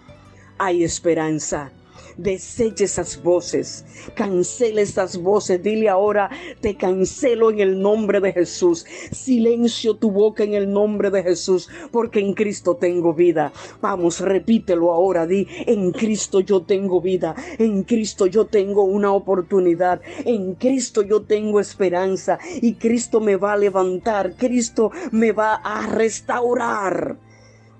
[0.58, 1.72] Hay esperanza.
[2.16, 3.84] Deseche esas voces,
[4.14, 5.62] cancela esas voces.
[5.62, 6.30] Dile ahora,
[6.60, 8.86] te cancelo en el nombre de Jesús.
[9.10, 13.52] Silencio tu boca en el nombre de Jesús, porque en Cristo tengo vida.
[13.80, 15.26] Vamos, repítelo ahora.
[15.26, 17.34] Di, en Cristo yo tengo vida.
[17.58, 20.00] En Cristo yo tengo una oportunidad.
[20.24, 22.38] En Cristo yo tengo esperanza.
[22.62, 24.36] Y Cristo me va a levantar.
[24.36, 27.18] Cristo me va a restaurar.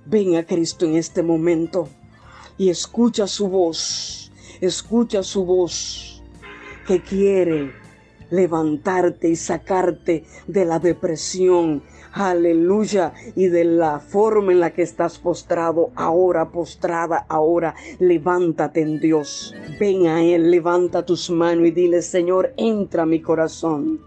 [0.07, 1.89] Ven a Cristo en este momento
[2.59, 6.23] y escucha su voz, escucha su voz
[6.87, 7.73] que quiere
[8.31, 11.83] levantarte y sacarte de la depresión,
[12.13, 19.01] aleluya, y de la forma en la que estás postrado, ahora postrada, ahora levántate en
[19.01, 24.01] Dios, ven a Él, levanta tus manos y dile, Señor, entra a mi corazón.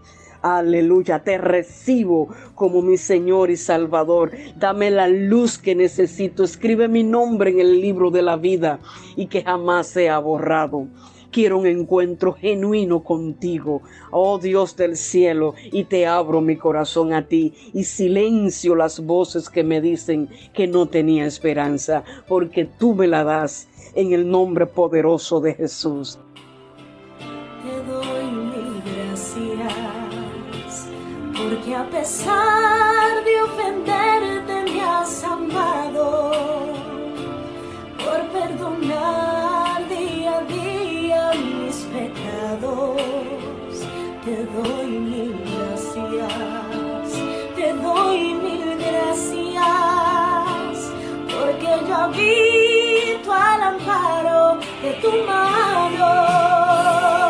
[0.56, 4.30] Aleluya, te recibo como mi Señor y Salvador.
[4.56, 6.42] Dame la luz que necesito.
[6.42, 8.78] Escribe mi nombre en el libro de la vida
[9.14, 10.88] y que jamás sea borrado.
[11.30, 17.28] Quiero un encuentro genuino contigo, oh Dios del cielo, y te abro mi corazón a
[17.28, 23.06] ti y silencio las voces que me dicen que no tenía esperanza, porque tú me
[23.06, 26.18] la das en el nombre poderoso de Jesús.
[31.48, 36.30] Porque a pesar de ofenderte me has amado,
[37.96, 43.00] por perdonar día a día mis pecados.
[44.24, 47.12] Te doy mil gracias,
[47.56, 50.74] te doy mil gracias,
[51.32, 57.27] porque yo habito al amparo de tu mano.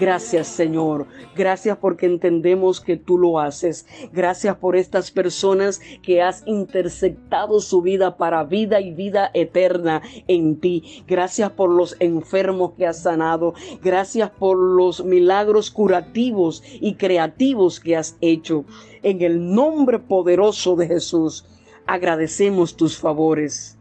[0.00, 3.86] Gracias Señor, gracias porque entendemos que tú lo haces.
[4.14, 10.58] Gracias por estas personas que has interceptado su vida para vida y vida eterna en
[10.58, 11.04] ti.
[11.06, 13.52] Gracias por los enfermos que has sanado.
[13.82, 18.64] Gracias por los milagros curativos y creativos que has hecho.
[19.02, 21.44] En el nombre poderoso de Jesús,
[21.90, 23.76] agradecemos tus favores.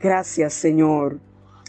[0.00, 1.18] Gracias Señor.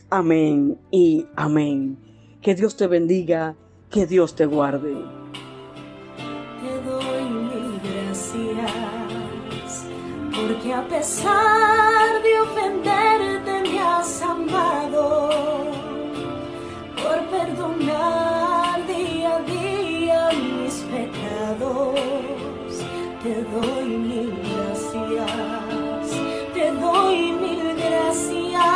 [0.09, 1.97] Amén y amén.
[2.41, 3.55] Que Dios te bendiga,
[3.89, 4.93] que Dios te guarde.
[6.61, 7.79] Te doy mil
[8.55, 9.85] gracias,
[10.31, 15.29] porque a pesar de ofenderte me has amado,
[16.95, 21.95] por perdonar día a día mis pecados.
[23.23, 24.48] Te doy mil
[27.09, 28.69] doy mil gracias,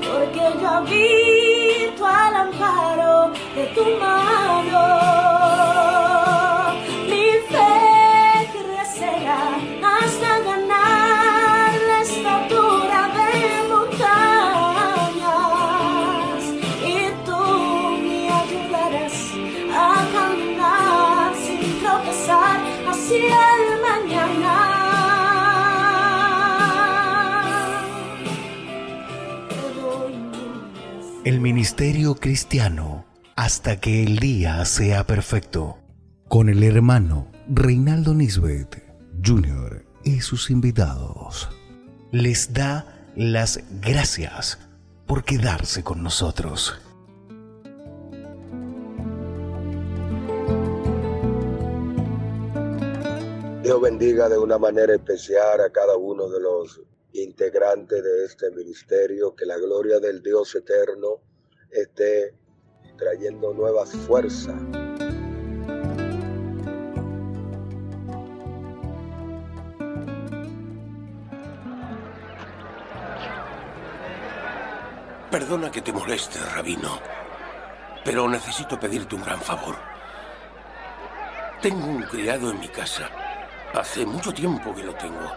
[0.00, 5.23] porque yo habito al amparo de tu mano.
[31.64, 33.06] Ministerio Cristiano
[33.36, 35.78] hasta que el día sea perfecto.
[36.28, 38.84] Con el hermano Reinaldo Nisbet
[39.24, 39.82] Jr.
[40.04, 41.48] y sus invitados.
[42.12, 44.58] Les da las gracias
[45.06, 46.74] por quedarse con nosotros.
[53.62, 56.82] Dios bendiga de una manera especial a cada uno de los
[57.14, 61.22] integrantes de este ministerio, que la gloria del Dios eterno
[61.74, 62.34] esté
[62.96, 64.54] trayendo nuevas fuerzas.
[75.30, 77.00] Perdona que te moleste, Rabino,
[78.04, 79.74] pero necesito pedirte un gran favor.
[81.60, 83.10] Tengo un criado en mi casa.
[83.74, 85.32] Hace mucho tiempo que lo tengo.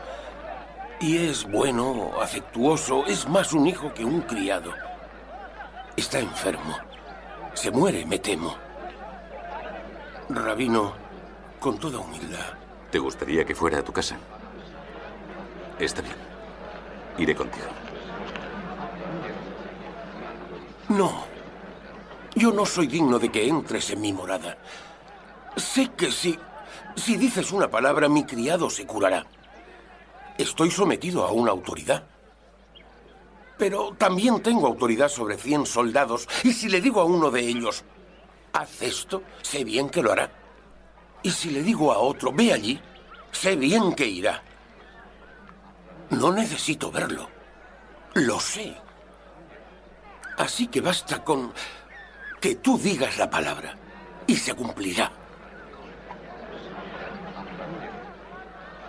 [0.99, 4.71] Y es bueno, afectuoso, es más un hijo que un criado.
[5.97, 6.77] Está enfermo.
[7.55, 8.55] Se muere, me temo.
[10.29, 10.93] Rabino,
[11.59, 12.53] con toda humildad,
[12.91, 14.17] ¿Te gustaría que fuera a tu casa?
[15.77, 16.15] Está bien.
[17.17, 17.65] Iré contigo.
[20.89, 21.25] No.
[22.35, 24.57] Yo no soy digno de que entres en mi morada.
[25.57, 26.37] Sé que si,
[26.95, 29.25] si dices una palabra, mi criado se curará.
[30.37, 32.03] Estoy sometido a una autoridad.
[33.57, 37.83] Pero también tengo autoridad sobre 100 soldados, y si le digo a uno de ellos,
[38.53, 40.31] haz esto, sé bien que lo hará.
[41.23, 42.79] Y si le digo a otro, ve allí,
[43.31, 44.43] sé bien que irá.
[46.11, 47.29] No necesito verlo.
[48.13, 48.75] Lo sé.
[50.37, 51.51] Así que basta con
[52.39, 53.75] que tú digas la palabra
[54.27, 55.11] y se cumplirá.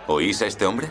[0.07, 0.89] ¿Oís a este hombre?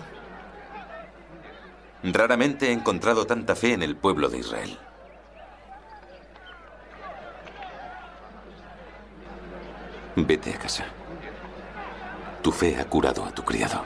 [2.02, 4.78] Raramente he encontrado tanta fe en el pueblo de Israel.
[10.14, 10.84] Vete a casa.
[12.42, 13.84] Tu fe ha curado a tu criado.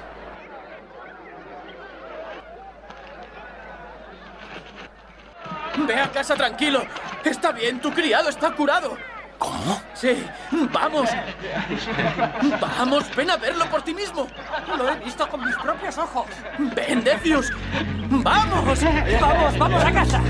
[5.87, 6.83] Ve a casa tranquilo.
[7.25, 8.97] Está bien, tu criado está curado.
[9.43, 9.81] ¿Cómo?
[9.95, 10.25] Sí,
[10.73, 11.09] vamos.
[12.61, 14.27] Vamos, ven a verlo por ti mismo.
[14.79, 16.27] Lo he visto con mis propios ojos.
[16.77, 17.51] Ven, Decius.
[18.09, 18.81] Vamos.
[19.21, 20.21] Vamos, vamos a casa.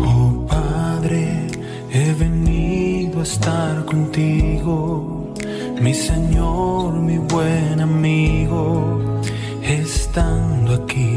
[0.00, 1.48] Oh Padre,
[1.90, 5.34] he venido a estar contigo,
[5.80, 9.20] mi Señor, mi buen amigo.
[9.62, 11.14] Estando aquí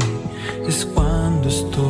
[0.66, 1.87] es cuando estoy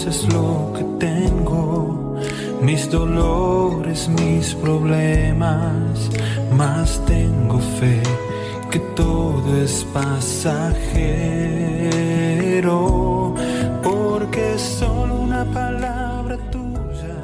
[0.00, 2.16] conoces lo que tengo,
[2.62, 6.10] mis dolores, mis problemas,
[6.56, 8.02] más tengo fe
[8.70, 10.94] que todo es pasajero,
[13.82, 17.18] porque solo una palabra tuya.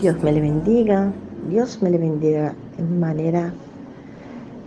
[0.00, 1.12] Dios me le bendiga,
[1.48, 3.52] Dios me le bendiga en manera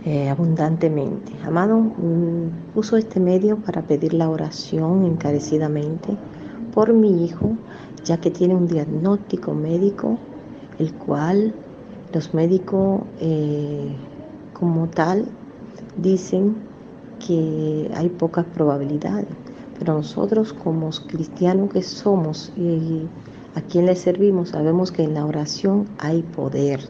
[0.06, 1.32] eh, abundantemente.
[1.44, 6.16] Amado, mm, uso este medio para pedir la oración encarecidamente
[6.72, 7.52] por mi hijo,
[8.04, 10.18] ya que tiene un diagnóstico médico,
[10.78, 11.54] el cual
[12.12, 13.94] los médicos eh,
[14.52, 15.26] como tal
[15.96, 16.56] dicen
[17.24, 19.28] que hay pocas probabilidades,
[19.78, 23.06] pero nosotros como cristianos que somos y
[23.54, 26.80] a quien le servimos sabemos que en la oración hay poder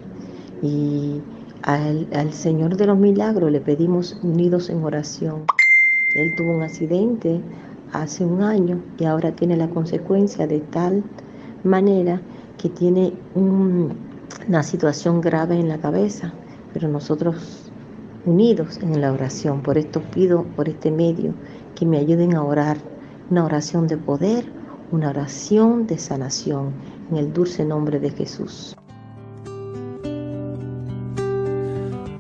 [0.63, 1.21] y
[1.63, 5.45] al, al Señor de los Milagros le pedimos unidos en oración.
[6.15, 7.41] Él tuvo un accidente
[7.93, 11.05] hace un año y ahora tiene la consecuencia de tal
[11.65, 12.21] manera
[12.59, 13.95] que tiene un-
[14.49, 16.33] una situación grave en la cabeza,
[16.73, 17.71] pero nosotros
[18.25, 19.63] unidos en la oración.
[19.63, 21.35] Por esto pido por este medio
[21.75, 22.79] que me ayuden a orar
[23.31, 24.45] una oración de poder,
[24.91, 26.73] una oración de sanación
[27.11, 28.77] en el dulce nombre de Jesús.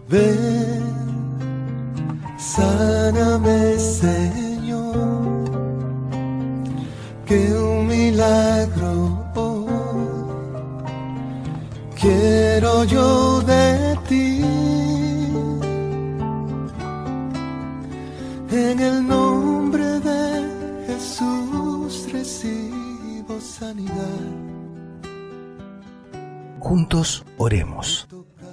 [0.09, 0.83] Ven,
[2.39, 5.32] sáname, Señor,
[7.33, 8.93] que un milagro
[9.35, 9.67] hoy
[11.99, 14.45] quiero yo de ti.
[18.51, 24.25] En el nombre de Jesús recibo sanidad.
[26.61, 28.07] Juntos oremos.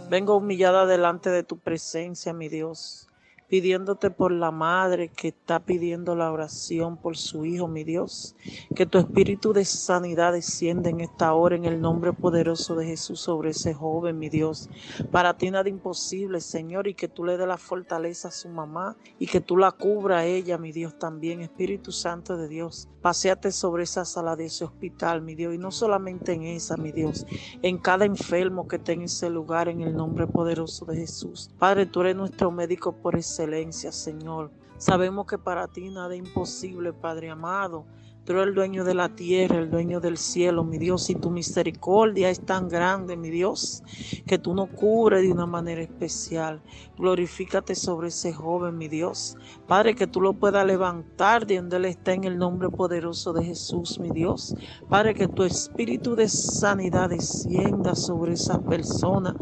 [0.10, 3.09] Vengo humillada delante de tu presencia, mi Dios,
[3.50, 8.36] pidiéndote por la madre que está pidiendo la oración por su hijo, mi Dios,
[8.76, 13.20] que tu espíritu de sanidad descienda en esta hora en el nombre poderoso de Jesús
[13.20, 14.70] sobre ese joven, mi Dios.
[15.12, 18.96] Para ti nada imposible, Señor, y que tú le dé la fortaleza a su mamá
[19.18, 22.88] y que tú la cubra a ella, mi Dios, también, Espíritu Santo de Dios.
[23.02, 26.92] Paseate sobre esa sala de ese hospital, mi Dios, y no solamente en esa, mi
[26.92, 27.26] Dios,
[27.62, 31.50] en cada enfermo que esté en ese lugar, en el nombre poderoso de Jesús.
[31.58, 34.52] Padre, tú eres nuestro médico por excelencia, Señor.
[34.78, 37.86] Sabemos que para ti nada es imposible, Padre amado.
[38.30, 41.32] Tú eres el dueño de la tierra, el dueño del cielo, mi Dios, y tu
[41.32, 43.82] misericordia es tan grande, mi Dios,
[44.28, 46.62] que tú nos cubres de una manera especial.
[46.96, 49.36] Glorifícate sobre ese joven, mi Dios.
[49.68, 53.46] Padre, que tú lo puedas levantar de donde él está en el nombre poderoso de
[53.46, 54.56] Jesús, mi Dios.
[54.88, 59.34] Padre, que tu espíritu de sanidad descienda sobre esas personas,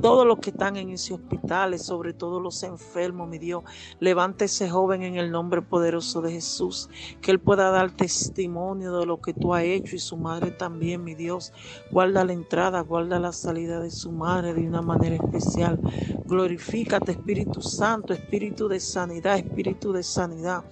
[0.00, 3.62] todos los que están en ese hospital, sobre todo los enfermos, mi Dios.
[4.00, 6.88] Levanta ese joven en el nombre poderoso de Jesús,
[7.20, 7.90] que él pueda dar
[8.22, 11.52] testimonio de lo que tú has hecho y su madre también, mi Dios.
[11.90, 15.80] Guarda la entrada, guarda la salida de su madre de una manera especial.
[16.26, 20.64] Glorifícate, Espíritu Santo, Espíritu de sanidad, Espíritu de sanidad.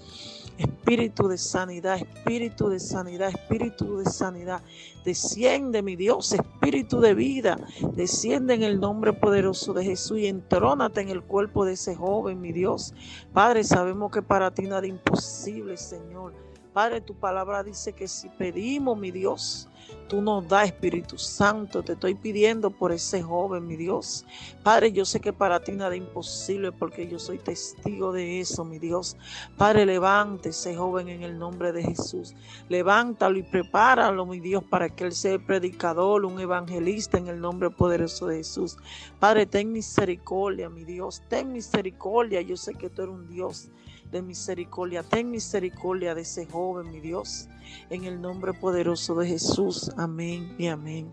[0.59, 4.61] Espíritu de sanidad, espíritu de sanidad, espíritu de sanidad.
[5.07, 7.59] Desciende, mi Dios, espíritu de vida.
[7.95, 12.43] Desciende en el nombre poderoso de Jesús y entrónate en el cuerpo de ese joven,
[12.43, 12.93] mi Dios.
[13.33, 16.50] Padre, sabemos que para ti nada imposible, Señor.
[16.73, 19.69] Padre, tu palabra dice que si pedimos, mi Dios,
[20.09, 21.83] tú nos das Espíritu Santo.
[21.83, 24.25] Te estoy pidiendo por ese joven, mi Dios.
[24.63, 28.65] Padre, yo sé que para ti nada es imposible porque yo soy testigo de eso,
[28.65, 29.17] mi Dios.
[29.57, 32.37] Padre, levante ese joven en el nombre de Jesús.
[32.69, 37.71] Levántalo y prepáralo, mi Dios, para que él sea predicador, un evangelista en el nombre
[37.71, 38.77] poderoso de Jesús.
[39.19, 41.21] Padre, ten misericordia, mi Dios.
[41.29, 42.41] Ten misericordia.
[42.43, 43.71] Yo sé que tú eres un Dios
[44.11, 45.03] de misericordia.
[45.03, 47.49] Ten misericordia de ese joven, mi Dios,
[47.91, 49.91] en el nombre poderoso de Jesús.
[49.97, 51.13] Amén y amén.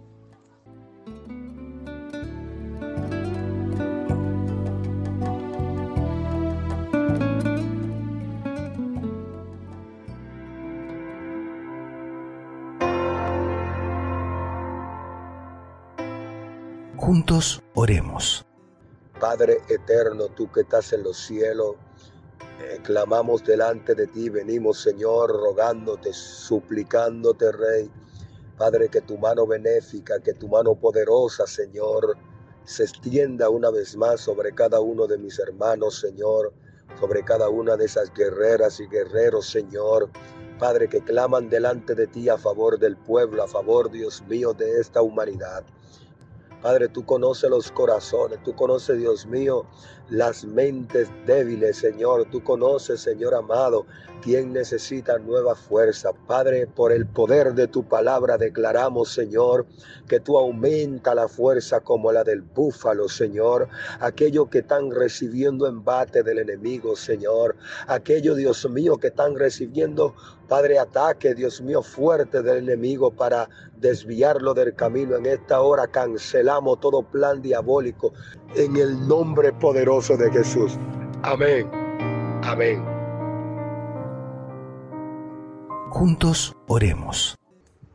[16.95, 18.45] Juntos oremos.
[19.17, 21.77] Padre eterno, tú que estás en los cielos,
[22.83, 27.91] clamamos delante de ti, venimos Señor, rogándote, suplicándote, Rey.
[28.57, 32.17] Padre, que tu mano benéfica, que tu mano poderosa, Señor,
[32.63, 36.53] se extienda una vez más sobre cada uno de mis hermanos, Señor,
[36.99, 40.09] sobre cada una de esas guerreras y guerreros, Señor.
[40.57, 44.79] Padre, que claman delante de ti a favor del pueblo, a favor, Dios mío, de
[44.79, 45.63] esta humanidad.
[46.61, 49.67] Padre, tú conoces los corazones, tú conoces, Dios mío,
[50.09, 52.25] las mentes débiles, Señor.
[52.31, 53.85] Tú conoces, Señor amado,
[54.21, 56.11] quien necesita nueva fuerza.
[56.27, 59.65] Padre, por el poder de tu palabra declaramos, Señor,
[60.07, 63.67] que tú aumenta la fuerza como la del búfalo, Señor.
[63.99, 67.55] Aquellos que están recibiendo embate del enemigo, Señor.
[67.87, 70.15] Aquellos, Dios mío, que están recibiendo
[70.47, 75.17] Padre, ataque, Dios mío, fuerte del enemigo para desviarlo del camino.
[75.17, 78.13] En esta hora cancelamos todo plan diabólico
[78.55, 80.77] en el nombre poderoso de Jesús.
[81.23, 81.69] Amén.
[82.43, 82.83] Amén.
[85.89, 87.35] Juntos oremos.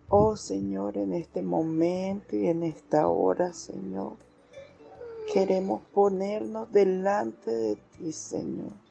[0.08, 4.14] Oh Señor, en este momento y en esta hora, Señor,
[5.32, 8.82] queremos ponernos delante de ti, Señor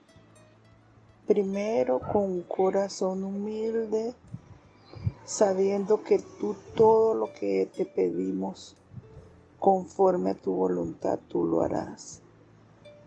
[1.31, 4.13] primero con un corazón humilde,
[5.23, 8.75] sabiendo que tú todo lo que te pedimos
[9.61, 12.19] conforme a tu voluntad, tú lo harás.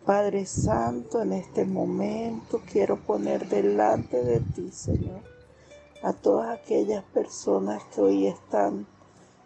[0.07, 5.23] Padre Santo, en este momento quiero poner delante de ti, Señor,
[6.05, 8.87] a todas aquellas personas que hoy están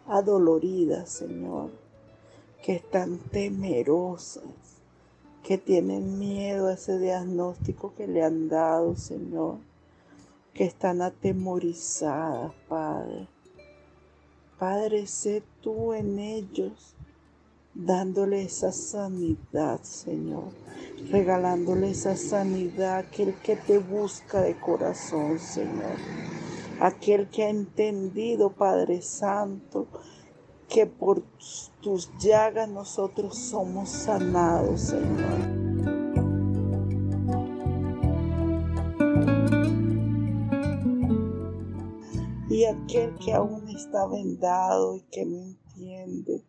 [0.07, 1.71] adoloridas, Señor,
[2.63, 4.45] que están temerosas,
[5.43, 9.57] que tienen miedo a ese diagnóstico que le han dado, Señor,
[10.53, 13.29] que están atemorizadas, Padre.
[14.59, 16.97] Padre, sé tú en ellos,
[17.79, 20.49] dándole esa sanidad, Señor,
[21.13, 25.97] regalándole esa sanidad, aquel que te busca de corazón, Señor,
[26.81, 29.87] aquel que ha entendido, Padre Santo,
[30.69, 31.23] que por
[31.81, 35.39] tus llagas nosotros somos sanados, Señor.
[42.51, 46.43] Y aquel que aún está vendado y que no entiende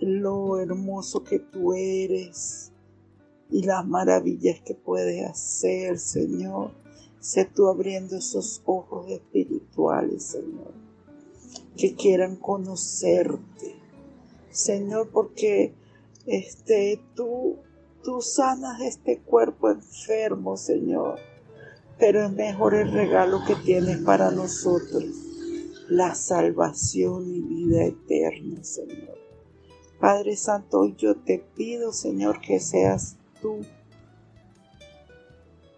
[0.00, 2.72] lo hermoso que tú eres
[3.50, 6.70] y las maravillas que puedes hacer, Señor.
[7.20, 10.88] Sé tú abriendo esos ojos espirituales, Señor
[11.78, 13.76] que quieran conocerte.
[14.50, 15.72] Señor, porque
[16.26, 17.56] este, tú,
[18.02, 21.20] tú sanas este cuerpo enfermo, Señor.
[21.98, 25.04] Pero es mejor el regalo que tienes para nosotros,
[25.88, 29.16] la salvación y vida eterna, Señor.
[30.00, 33.60] Padre Santo, hoy yo te pido, Señor, que seas tú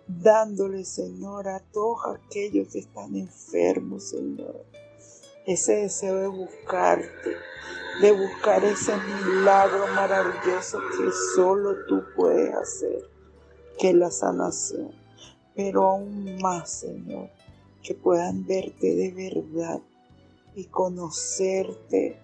[0.07, 4.67] dándole, Señor, a todos aquellos que están enfermos, Señor
[5.47, 7.37] ese deseo de buscarte,
[8.01, 13.09] de buscar ese milagro maravilloso que solo tú puedes hacer,
[13.79, 14.93] que es la sanación.
[15.55, 17.31] Pero aún más, Señor,
[17.83, 19.81] que puedan verte de verdad
[20.55, 22.21] y conocerte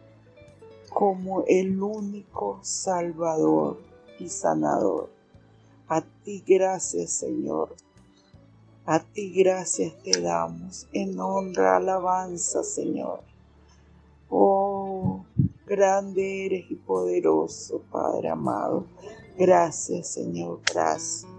[0.96, 3.82] como el único Salvador
[4.18, 5.10] y Sanador.
[5.88, 7.76] A ti gracias, Señor,
[8.86, 13.20] a ti gracias te damos en honra, alabanza, Señor.
[14.30, 15.26] Oh,
[15.66, 18.86] grande eres y poderoso, Padre amado.
[19.36, 21.30] Gracias, Señor, gracias.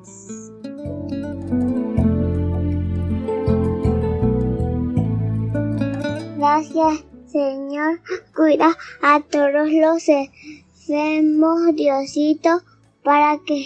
[6.38, 7.03] Gracias,
[7.38, 7.99] Señor.
[8.35, 12.63] Cuida a todos los enfermos, Diosito,
[13.03, 13.63] para que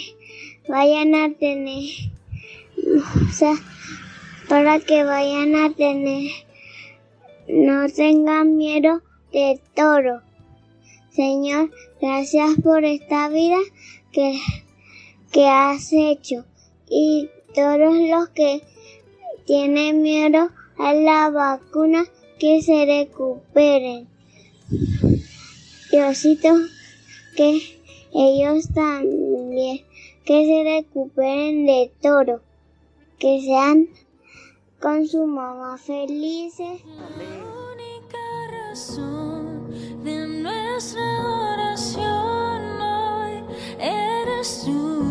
[0.68, 1.86] vayan a tener
[4.50, 6.32] para que vayan a tener,
[7.48, 9.02] no tengan miedo
[9.32, 10.22] de toro.
[11.12, 13.60] Señor, gracias por esta vida
[14.12, 14.38] que,
[15.32, 16.44] que has hecho
[16.90, 18.64] y todos los que
[19.46, 22.04] tienen miedo a la vacuna
[22.42, 24.08] que se recuperen.
[25.92, 26.50] Diosito,
[27.36, 27.62] que
[28.12, 29.86] ellos también,
[30.26, 32.42] que se recuperen de todo,
[33.20, 33.90] que sean
[34.82, 36.82] con su mamá felices.
[40.04, 43.44] de nuestra oración hoy
[43.80, 45.04] eres tú.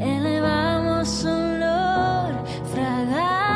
[0.00, 3.47] Elevamos olor fragante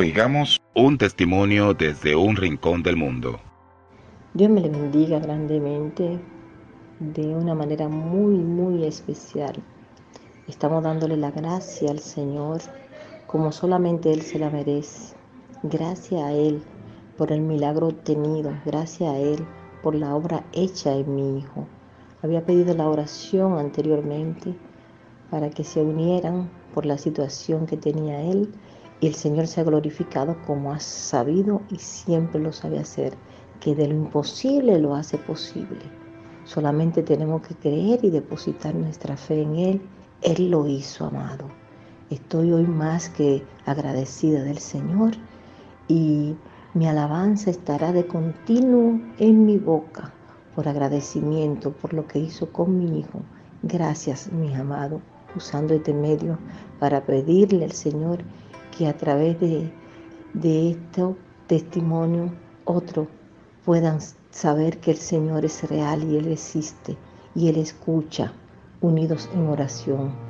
[0.00, 3.40] Oigamos un testimonio desde un rincón del mundo.
[4.32, 6.20] Dios me le bendiga grandemente
[7.00, 9.56] de una manera muy, muy especial.
[10.46, 12.60] Estamos dándole la gracia al Señor
[13.26, 15.16] como solamente Él se la merece.
[15.64, 16.62] Gracias a Él
[17.16, 18.52] por el milagro obtenido.
[18.64, 19.44] Gracias a Él
[19.82, 21.66] por la obra hecha en mi hijo.
[22.22, 24.54] Había pedido la oración anteriormente
[25.28, 28.54] para que se unieran por la situación que tenía Él
[29.00, 33.14] y el Señor se ha glorificado como ha sabido y siempre lo sabe hacer,
[33.60, 35.80] que de lo imposible lo hace posible.
[36.44, 39.82] Solamente tenemos que creer y depositar nuestra fe en Él.
[40.22, 41.46] Él lo hizo, amado.
[42.10, 45.12] Estoy hoy más que agradecida del Señor
[45.88, 46.36] y
[46.74, 50.12] mi alabanza estará de continuo en mi boca
[50.54, 53.20] por agradecimiento por lo que hizo con mi hijo.
[53.62, 55.00] Gracias, mi amado,
[55.36, 56.38] usando este medio
[56.78, 58.20] para pedirle al Señor
[58.78, 59.72] que a través de,
[60.34, 61.02] de este
[61.48, 62.32] testimonio
[62.64, 63.08] otros
[63.64, 63.98] puedan
[64.30, 66.96] saber que el Señor es real y Él existe
[67.34, 68.32] y Él escucha,
[68.80, 70.28] unidos en oración.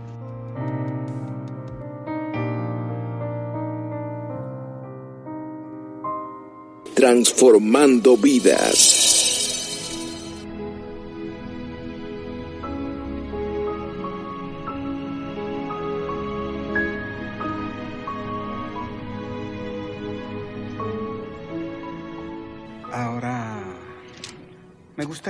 [6.95, 9.08] transformando vidas.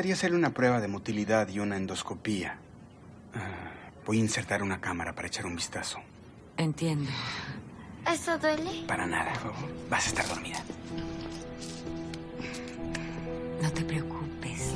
[0.09, 2.56] Gustaría hacerle una prueba de motilidad y una endoscopía.
[3.34, 3.72] Ah,
[4.06, 5.98] Voy a insertar una cámara para echar un vistazo.
[6.56, 7.11] Entiendo.
[8.11, 8.84] ¿Eso duele?
[8.86, 9.34] Para nada.
[9.90, 10.64] Vas a estar dormida.
[13.61, 14.72] No te preocupes.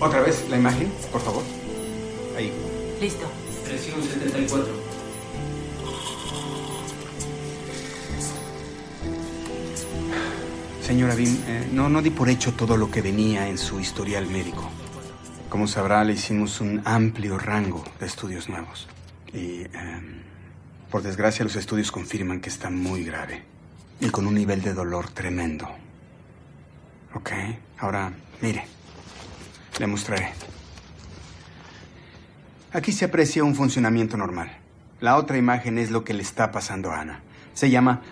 [0.00, 1.42] Otra vez la imagen, por favor.
[2.36, 2.52] Ahí.
[3.00, 3.26] Listo.
[3.64, 4.91] Presión 74.
[10.92, 14.26] Señora Bim, eh, no, no di por hecho todo lo que venía en su historial
[14.26, 14.68] médico.
[15.48, 18.88] Como sabrá, le hicimos un amplio rango de estudios nuevos.
[19.32, 20.20] Y, em,
[20.90, 23.42] por desgracia, los estudios confirman que está muy grave.
[24.00, 25.66] Y con un nivel de dolor tremendo.
[27.14, 27.30] Ok,
[27.78, 28.12] ahora,
[28.42, 28.66] mire.
[29.78, 30.28] Le mostraré.
[32.74, 34.58] Aquí se aprecia un funcionamiento normal.
[35.00, 37.22] La otra imagen es lo que le está pasando a Ana.
[37.54, 38.02] Se llama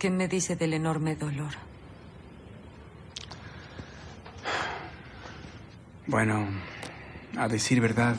[0.00, 1.52] ¿Qué me dice del enorme dolor?
[6.06, 6.46] Bueno,
[7.36, 8.16] a decir verdad,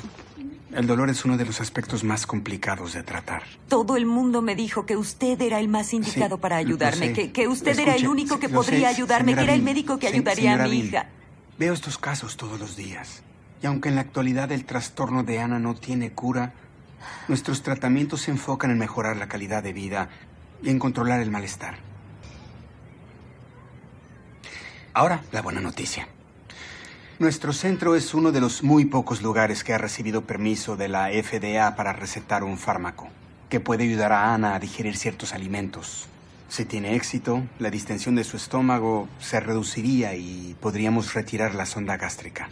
[0.75, 3.41] el dolor es uno de los aspectos más complicados de tratar.
[3.67, 7.47] Todo el mundo me dijo que usted era el más indicado para ayudarme, que, que
[7.47, 10.67] usted era el único que podría sé, ayudarme, que era el médico que ayudaría a
[10.67, 11.09] mi Bean, hija.
[11.57, 13.23] Veo estos casos todos los días.
[13.63, 16.53] Y aunque en la actualidad el trastorno de Ana no tiene cura,
[17.27, 20.09] nuestros tratamientos se enfocan en mejorar la calidad de vida
[20.61, 21.75] y en controlar el malestar.
[24.93, 26.07] Ahora, la buena noticia.
[27.19, 31.09] Nuestro centro es uno de los muy pocos lugares que ha recibido permiso de la
[31.09, 33.07] FDA para recetar un fármaco
[33.51, 36.07] que puede ayudar a Ana a digerir ciertos alimentos.
[36.47, 41.97] Si tiene éxito, la distensión de su estómago se reduciría y podríamos retirar la sonda
[41.97, 42.49] gástrica.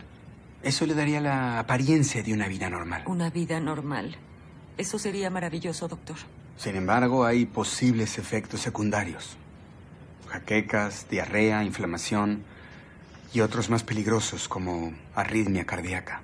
[0.62, 3.04] Eso le daría la apariencia de una vida normal.
[3.06, 4.18] Una vida normal.
[4.78, 6.18] Eso sería maravilloso, doctor.
[6.60, 9.38] Sin embargo, hay posibles efectos secundarios.
[10.28, 12.44] Jaquecas, diarrea, inflamación
[13.34, 16.22] y otros más peligrosos como arritmia cardíaca.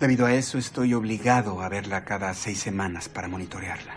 [0.00, 3.96] Debido a eso estoy obligado a verla cada seis semanas para monitorearla.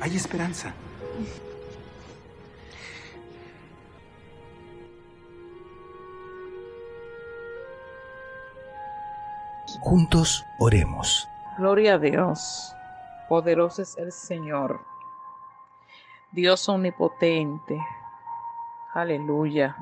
[0.00, 0.72] Hay esperanza.
[9.88, 11.28] Juntos oremos.
[11.58, 12.74] Gloria a Dios.
[13.28, 14.80] Poderoso es el Señor.
[16.32, 17.78] Dios omnipotente.
[18.94, 19.76] Aleluya.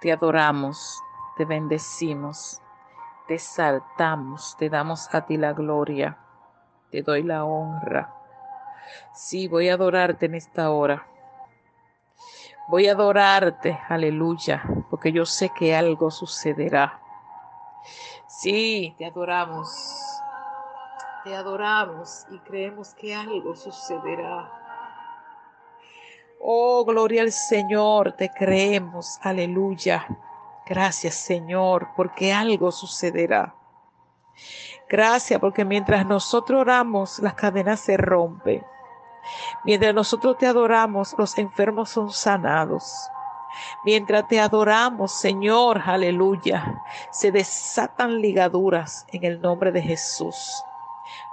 [0.00, 1.02] Te adoramos,
[1.36, 2.62] te bendecimos,
[3.28, 6.16] te exaltamos, te damos a ti la gloria,
[6.90, 8.10] te doy la honra.
[9.12, 11.06] Sí, voy a adorarte en esta hora.
[12.68, 17.02] Voy a adorarte, aleluya, porque yo sé que algo sucederá.
[18.40, 19.68] Sí, te adoramos.
[21.24, 24.50] Te adoramos y creemos que algo sucederá.
[26.40, 29.18] Oh, gloria al Señor, te creemos.
[29.22, 30.06] Aleluya.
[30.66, 33.54] Gracias, Señor, porque algo sucederá.
[34.88, 38.64] Gracias, porque mientras nosotros oramos, las cadenas se rompen.
[39.64, 43.08] Mientras nosotros te adoramos, los enfermos son sanados.
[43.84, 50.64] Mientras te adoramos, Señor, aleluya, se desatan ligaduras en el nombre de Jesús.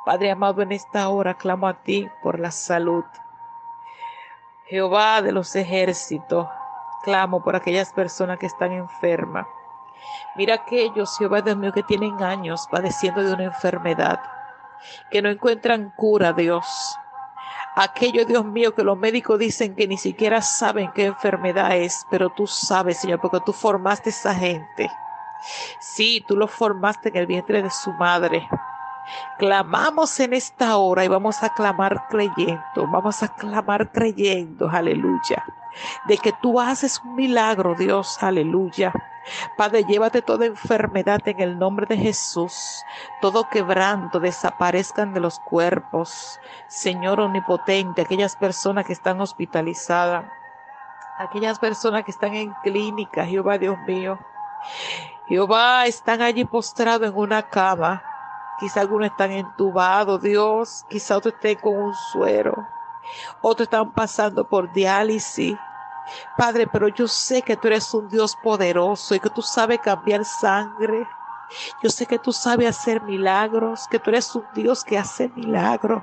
[0.06, 3.06] Padre amado, en esta hora clamo a ti por la salud.
[4.66, 6.48] Jehová de los ejércitos,
[7.04, 9.46] clamo por aquellas personas que están enfermas.
[10.36, 14.22] Mira aquellos, Jehová Dios mío, que tienen años padeciendo de una enfermedad,
[15.10, 16.66] que no encuentran cura, Dios.
[17.76, 22.30] Aquello, Dios mío, que los médicos dicen que ni siquiera saben qué enfermedad es, pero
[22.30, 24.92] tú sabes, Señor, porque tú formaste esa gente.
[25.80, 28.48] Sí, tú lo formaste en el vientre de su madre.
[29.38, 35.44] Clamamos en esta hora y vamos a clamar creyendo, vamos a clamar creyendo, aleluya,
[36.08, 38.94] de que tú haces un milagro, Dios, aleluya.
[39.56, 42.84] Padre, llévate toda enfermedad en el nombre de Jesús,
[43.22, 46.40] todo quebranto desaparezcan de los cuerpos.
[46.68, 50.26] Señor omnipotente, aquellas personas que están hospitalizadas,
[51.20, 54.18] aquellas personas que están en clínica, Jehová Dios mío.
[55.28, 58.04] Jehová, están allí postrados en una cama.
[58.62, 60.86] Quizá algunos están entubados, Dios.
[60.88, 62.68] Quizá otros estén con un suero.
[63.42, 65.58] Otros están pasando por diálisis.
[66.38, 70.24] Padre, pero yo sé que tú eres un Dios poderoso y que tú sabes cambiar
[70.24, 71.08] sangre.
[71.82, 76.00] Yo sé que tú sabes hacer milagros, que tú eres un Dios que hace milagros.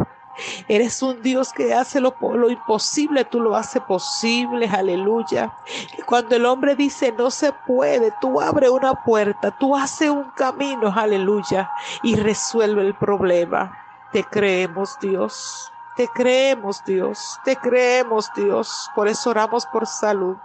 [0.69, 5.53] Eres un Dios que hace lo, lo, imposible, tú lo haces posible, aleluya.
[5.99, 10.31] Y cuando el hombre dice no se puede, tú abres una puerta, tú haces un
[10.37, 11.71] camino, aleluya,
[12.03, 13.77] y resuelve el problema.
[14.13, 15.73] Te creemos, Dios.
[15.97, 17.41] Te creemos, Dios.
[17.45, 18.91] Te creemos, Dios.
[18.95, 20.37] Por eso oramos por salud.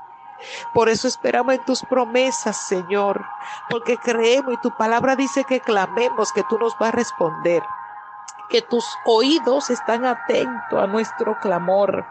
[0.73, 3.23] Por eso esperamos en tus promesas, Señor.
[3.69, 7.63] Porque creemos y tu palabra dice que clamemos, que tú nos vas a responder
[8.53, 12.05] que tus oídos están atentos a nuestro clamor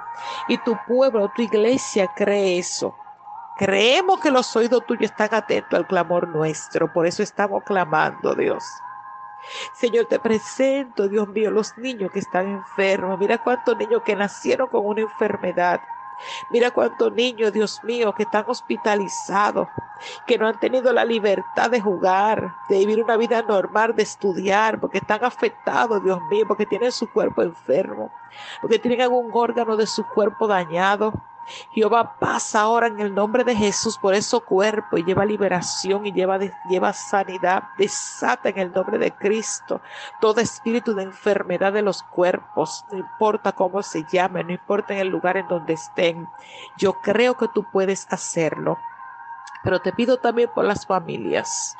[0.49, 2.97] y tu pueblo, tu iglesia cree eso.
[3.57, 8.65] Creemos que los oídos tuyos están atentos al clamor nuestro, por eso estamos clamando, Dios.
[9.75, 13.21] Señor, te presento, Dios mío, los niños que están enfermos.
[13.21, 15.81] Mira cuántos niños que nacieron con una enfermedad.
[16.51, 19.69] Mira cuántos niños, Dios mío, que están hospitalizados,
[20.27, 24.81] que no han tenido la libertad de jugar, de vivir una vida normal, de estudiar,
[24.81, 28.11] porque están afectados, Dios mío, porque tienen su cuerpo enfermo,
[28.61, 31.13] porque tienen algún órgano de su cuerpo dañado.
[31.73, 36.13] Jehová pasa ahora en el nombre de Jesús por ese cuerpo y lleva liberación y
[36.13, 36.39] lleva,
[36.69, 37.65] lleva sanidad.
[37.77, 39.81] Desata en el nombre de Cristo
[40.21, 42.85] todo espíritu de enfermedad de los cuerpos.
[42.91, 46.29] No importa cómo se llame, no importa en el lugar en donde estén.
[46.77, 48.79] Yo creo que tú puedes hacerlo.
[49.63, 51.77] Pero te pido también por las familias.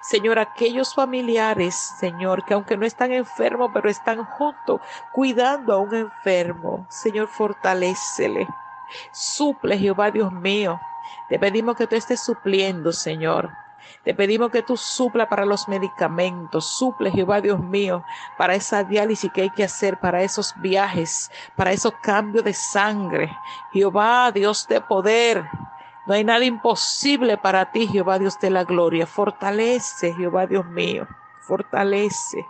[0.00, 4.80] Señor, aquellos familiares, Señor, que aunque no están enfermos, pero están juntos,
[5.12, 8.46] cuidando a un enfermo, Señor, fortalécele.
[9.12, 10.80] Suple, Jehová Dios mío.
[11.28, 13.50] Te pedimos que tú estés supliendo, Señor.
[14.04, 18.04] Te pedimos que tú supla para los medicamentos, suple, Jehová Dios mío,
[18.36, 23.30] para esa diálisis que hay que hacer, para esos viajes, para esos cambios de sangre.
[23.72, 25.44] Jehová, Dios de poder,
[26.04, 29.06] no hay nada imposible para ti, Jehová Dios de la gloria.
[29.06, 31.06] Fortalece, Jehová Dios mío,
[31.40, 32.44] fortalece.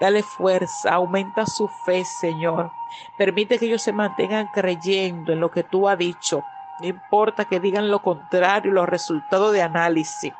[0.00, 2.70] Dale fuerza, aumenta su fe, Señor.
[3.16, 6.44] Permite que ellos se mantengan creyendo en lo que tú has dicho.
[6.80, 10.32] No importa que digan lo contrario, los resultados de análisis.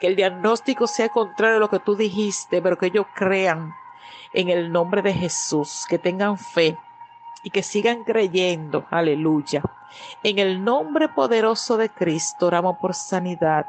[0.00, 3.74] Que el diagnóstico sea contrario a lo que tú dijiste, pero que ellos crean
[4.32, 6.76] en el nombre de Jesús, que tengan fe
[7.42, 8.86] y que sigan creyendo.
[8.90, 9.62] Aleluya.
[10.22, 13.66] En el nombre poderoso de Cristo oramos por sanidad.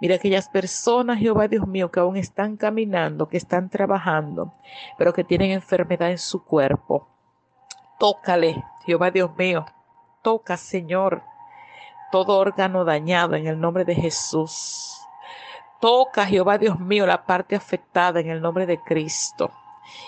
[0.00, 4.54] Mira aquellas personas, Jehová Dios mío, que aún están caminando, que están trabajando,
[4.98, 7.08] pero que tienen enfermedad en su cuerpo.
[7.98, 9.64] Tócale, Jehová Dios mío.
[10.22, 11.22] Toca, Señor,
[12.10, 15.00] todo órgano dañado en el nombre de Jesús.
[15.80, 19.50] Toca, Jehová Dios mío, la parte afectada en el nombre de Cristo.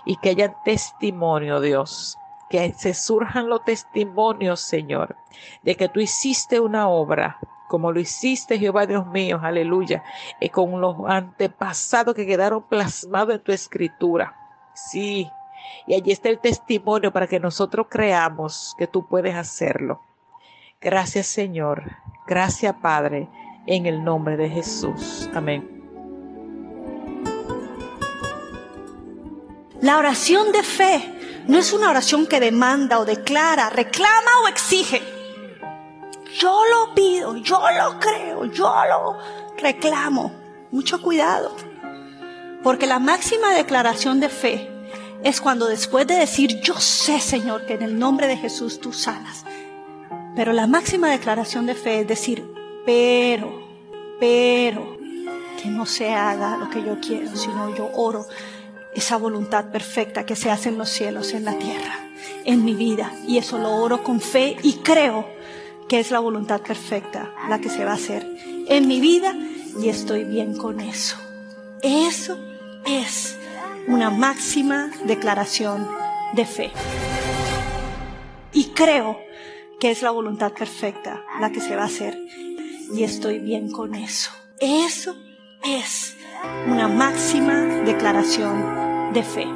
[0.04, 2.16] Y que haya testimonio, Dios,
[2.48, 5.16] que se surjan los testimonios, Señor,
[5.62, 7.38] de que tú hiciste una obra,
[7.68, 10.02] como lo hiciste, Jehová Dios mío, aleluya,
[10.40, 14.36] y con los antepasados que quedaron plasmados en tu escritura.
[14.74, 15.30] Sí,
[15.86, 20.00] y allí está el testimonio para que nosotros creamos que tú puedes hacerlo.
[20.80, 21.96] Gracias, Señor.
[22.26, 23.28] Gracias, Padre,
[23.66, 25.28] en el nombre de Jesús.
[25.34, 25.76] Amén.
[29.80, 35.15] La oración de fe no es una oración que demanda o declara, reclama o exige.
[36.38, 39.18] Yo lo pido, yo lo creo, yo lo
[39.56, 40.32] reclamo.
[40.70, 41.56] Mucho cuidado.
[42.62, 44.70] Porque la máxima declaración de fe
[45.22, 48.92] es cuando después de decir, yo sé Señor que en el nombre de Jesús tú
[48.92, 49.44] sanas.
[50.34, 52.44] Pero la máxima declaración de fe es decir,
[52.84, 53.62] pero,
[54.20, 54.98] pero,
[55.62, 58.26] que no se haga lo que yo quiero, sino yo oro
[58.94, 61.98] esa voluntad perfecta que se hace en los cielos, en la tierra,
[62.44, 63.12] en mi vida.
[63.26, 65.35] Y eso lo oro con fe y creo
[65.88, 68.26] que es la voluntad perfecta la que se va a hacer
[68.68, 69.34] en mi vida
[69.80, 71.16] y estoy bien con eso.
[71.82, 72.38] Eso
[72.84, 73.38] es
[73.86, 75.86] una máxima declaración
[76.34, 76.72] de fe.
[78.52, 79.18] Y creo
[79.78, 82.18] que es la voluntad perfecta la que se va a hacer
[82.94, 84.30] y estoy bien con eso.
[84.58, 85.16] Eso
[85.64, 86.16] es
[86.66, 89.46] una máxima declaración de fe.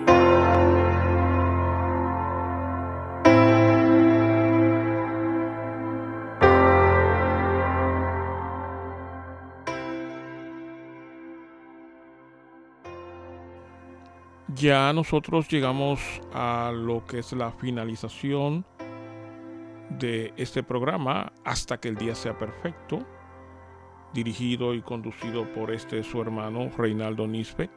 [14.61, 16.01] Ya nosotros llegamos
[16.33, 18.65] a lo que es la finalización
[19.99, 22.99] de este programa hasta que el día sea perfecto,
[24.13, 27.71] dirigido y conducido por este su hermano Reinaldo Nispe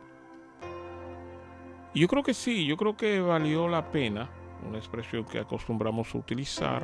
[1.96, 4.28] yo creo que sí, yo creo que valió la pena,
[4.68, 6.84] una expresión que acostumbramos a utilizar,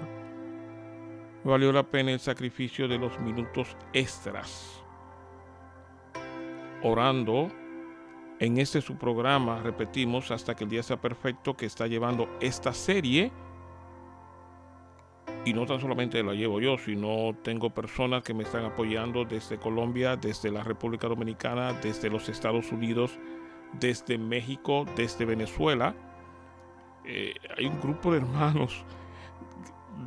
[1.43, 4.83] valió la pena el sacrificio de los minutos extras.
[6.83, 7.49] Orando
[8.39, 12.73] en este su programa, repetimos, hasta que el día sea perfecto, que está llevando esta
[12.73, 13.31] serie.
[15.45, 19.57] Y no tan solamente la llevo yo, sino tengo personas que me están apoyando desde
[19.57, 23.19] Colombia, desde la República Dominicana, desde los Estados Unidos,
[23.73, 25.93] desde México, desde Venezuela.
[27.05, 28.85] Eh, hay un grupo de hermanos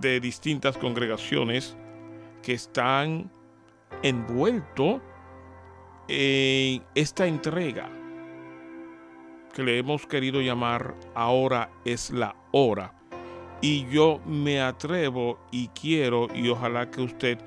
[0.01, 1.77] de distintas congregaciones
[2.43, 3.31] que están
[4.03, 5.03] envueltos
[6.09, 8.02] en esta entrega
[9.53, 12.95] que le hemos querido llamar Ahora es la hora.
[13.61, 17.39] Y yo me atrevo y quiero, y ojalá que usted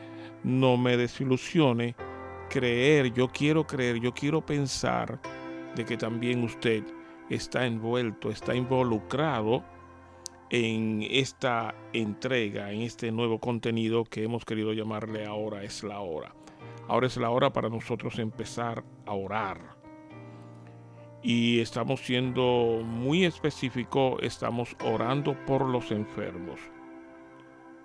[0.43, 1.95] no me desilusione,
[2.49, 5.19] creer, yo quiero creer, yo quiero pensar
[5.75, 6.83] de que también usted
[7.29, 9.63] está envuelto, está involucrado
[10.49, 16.33] en esta entrega, en este nuevo contenido que hemos querido llamarle ahora es la hora.
[16.87, 19.74] Ahora es la hora para nosotros empezar a orar.
[21.27, 26.59] Y estamos siendo muy específicos, estamos orando por los enfermos.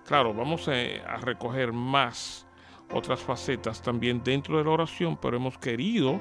[0.04, 2.46] Claro, vamos a, recoger más
[2.92, 6.20] otras facetas también dentro de la oración, pero hemos querido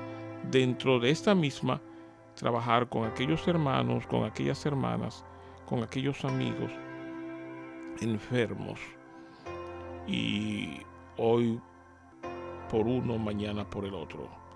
[0.50, 1.82] dentro de esta misma,
[2.36, 5.26] trabajar con aquellos hermanos, con aquellas hermanas,
[5.66, 6.72] con aquellos amigos
[8.00, 8.80] enfermos.
[10.08, 10.80] Y
[11.18, 11.60] hoy
[12.72, 14.49] por uno, mañana por el otro.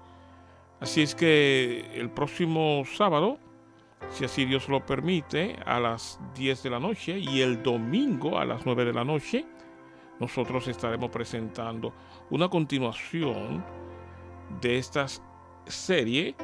[0.83, 3.39] Así es que el próximo sábado,
[4.09, 8.43] si así Dios lo permite, a las 10 de la noche y el domingo a
[8.43, 9.45] las 9 de la noche,
[10.19, 11.93] nosotros estaremos presentando
[12.31, 13.63] una continuación
[14.59, 15.05] de esta
[15.67, 16.35] serie.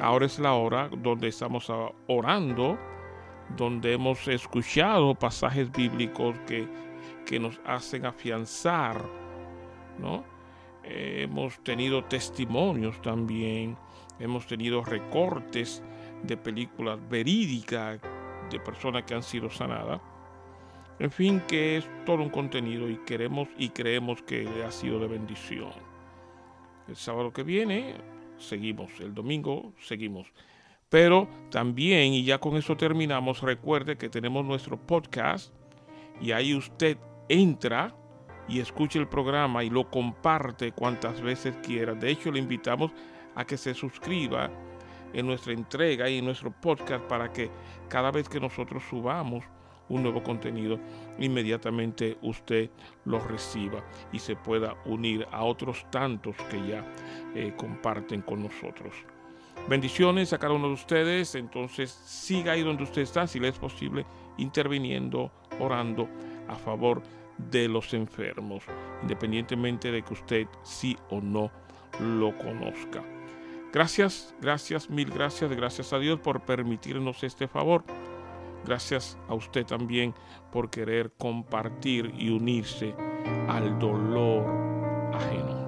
[0.00, 1.70] Ahora es la hora donde estamos
[2.06, 2.78] orando,
[3.58, 6.66] donde hemos escuchado pasajes bíblicos que,
[7.26, 9.04] que nos hacen afianzar,
[9.98, 10.24] ¿no?
[10.86, 13.76] Hemos tenido testimonios también,
[14.18, 15.82] hemos tenido recortes
[16.22, 18.00] de películas verídicas
[18.50, 20.00] de personas que han sido sanadas.
[20.98, 25.08] En fin, que es todo un contenido y queremos y creemos que ha sido de
[25.08, 25.72] bendición.
[26.88, 27.94] El sábado que viene
[28.38, 30.32] seguimos, el domingo seguimos.
[30.88, 35.52] Pero también, y ya con eso terminamos, recuerde que tenemos nuestro podcast
[36.20, 36.96] y ahí usted
[37.28, 37.94] entra
[38.48, 41.94] y escuche el programa y lo comparte cuantas veces quiera.
[41.94, 42.92] De hecho, le invitamos
[43.34, 44.50] a que se suscriba
[45.12, 47.50] en nuestra entrega y en nuestro podcast para que
[47.88, 49.44] cada vez que nosotros subamos
[49.88, 50.80] un nuevo contenido,
[51.18, 52.70] inmediatamente usted
[53.04, 56.84] lo reciba y se pueda unir a otros tantos que ya
[57.34, 58.94] eh, comparten con nosotros.
[59.68, 61.34] Bendiciones a cada uno de ustedes.
[61.34, 64.06] Entonces siga ahí donde usted está, si le es posible,
[64.38, 66.08] interviniendo, orando
[66.48, 67.02] a favor
[67.38, 68.64] de los enfermos,
[69.02, 71.50] independientemente de que usted sí o no
[72.00, 73.04] lo conozca.
[73.72, 77.84] Gracias, gracias, mil gracias, gracias a Dios por permitirnos este favor.
[78.64, 80.14] Gracias a usted también
[80.50, 82.94] por querer compartir y unirse
[83.48, 84.44] al dolor
[85.14, 85.66] ajeno.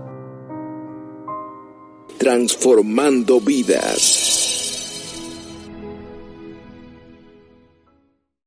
[2.19, 4.38] Transformando vidas.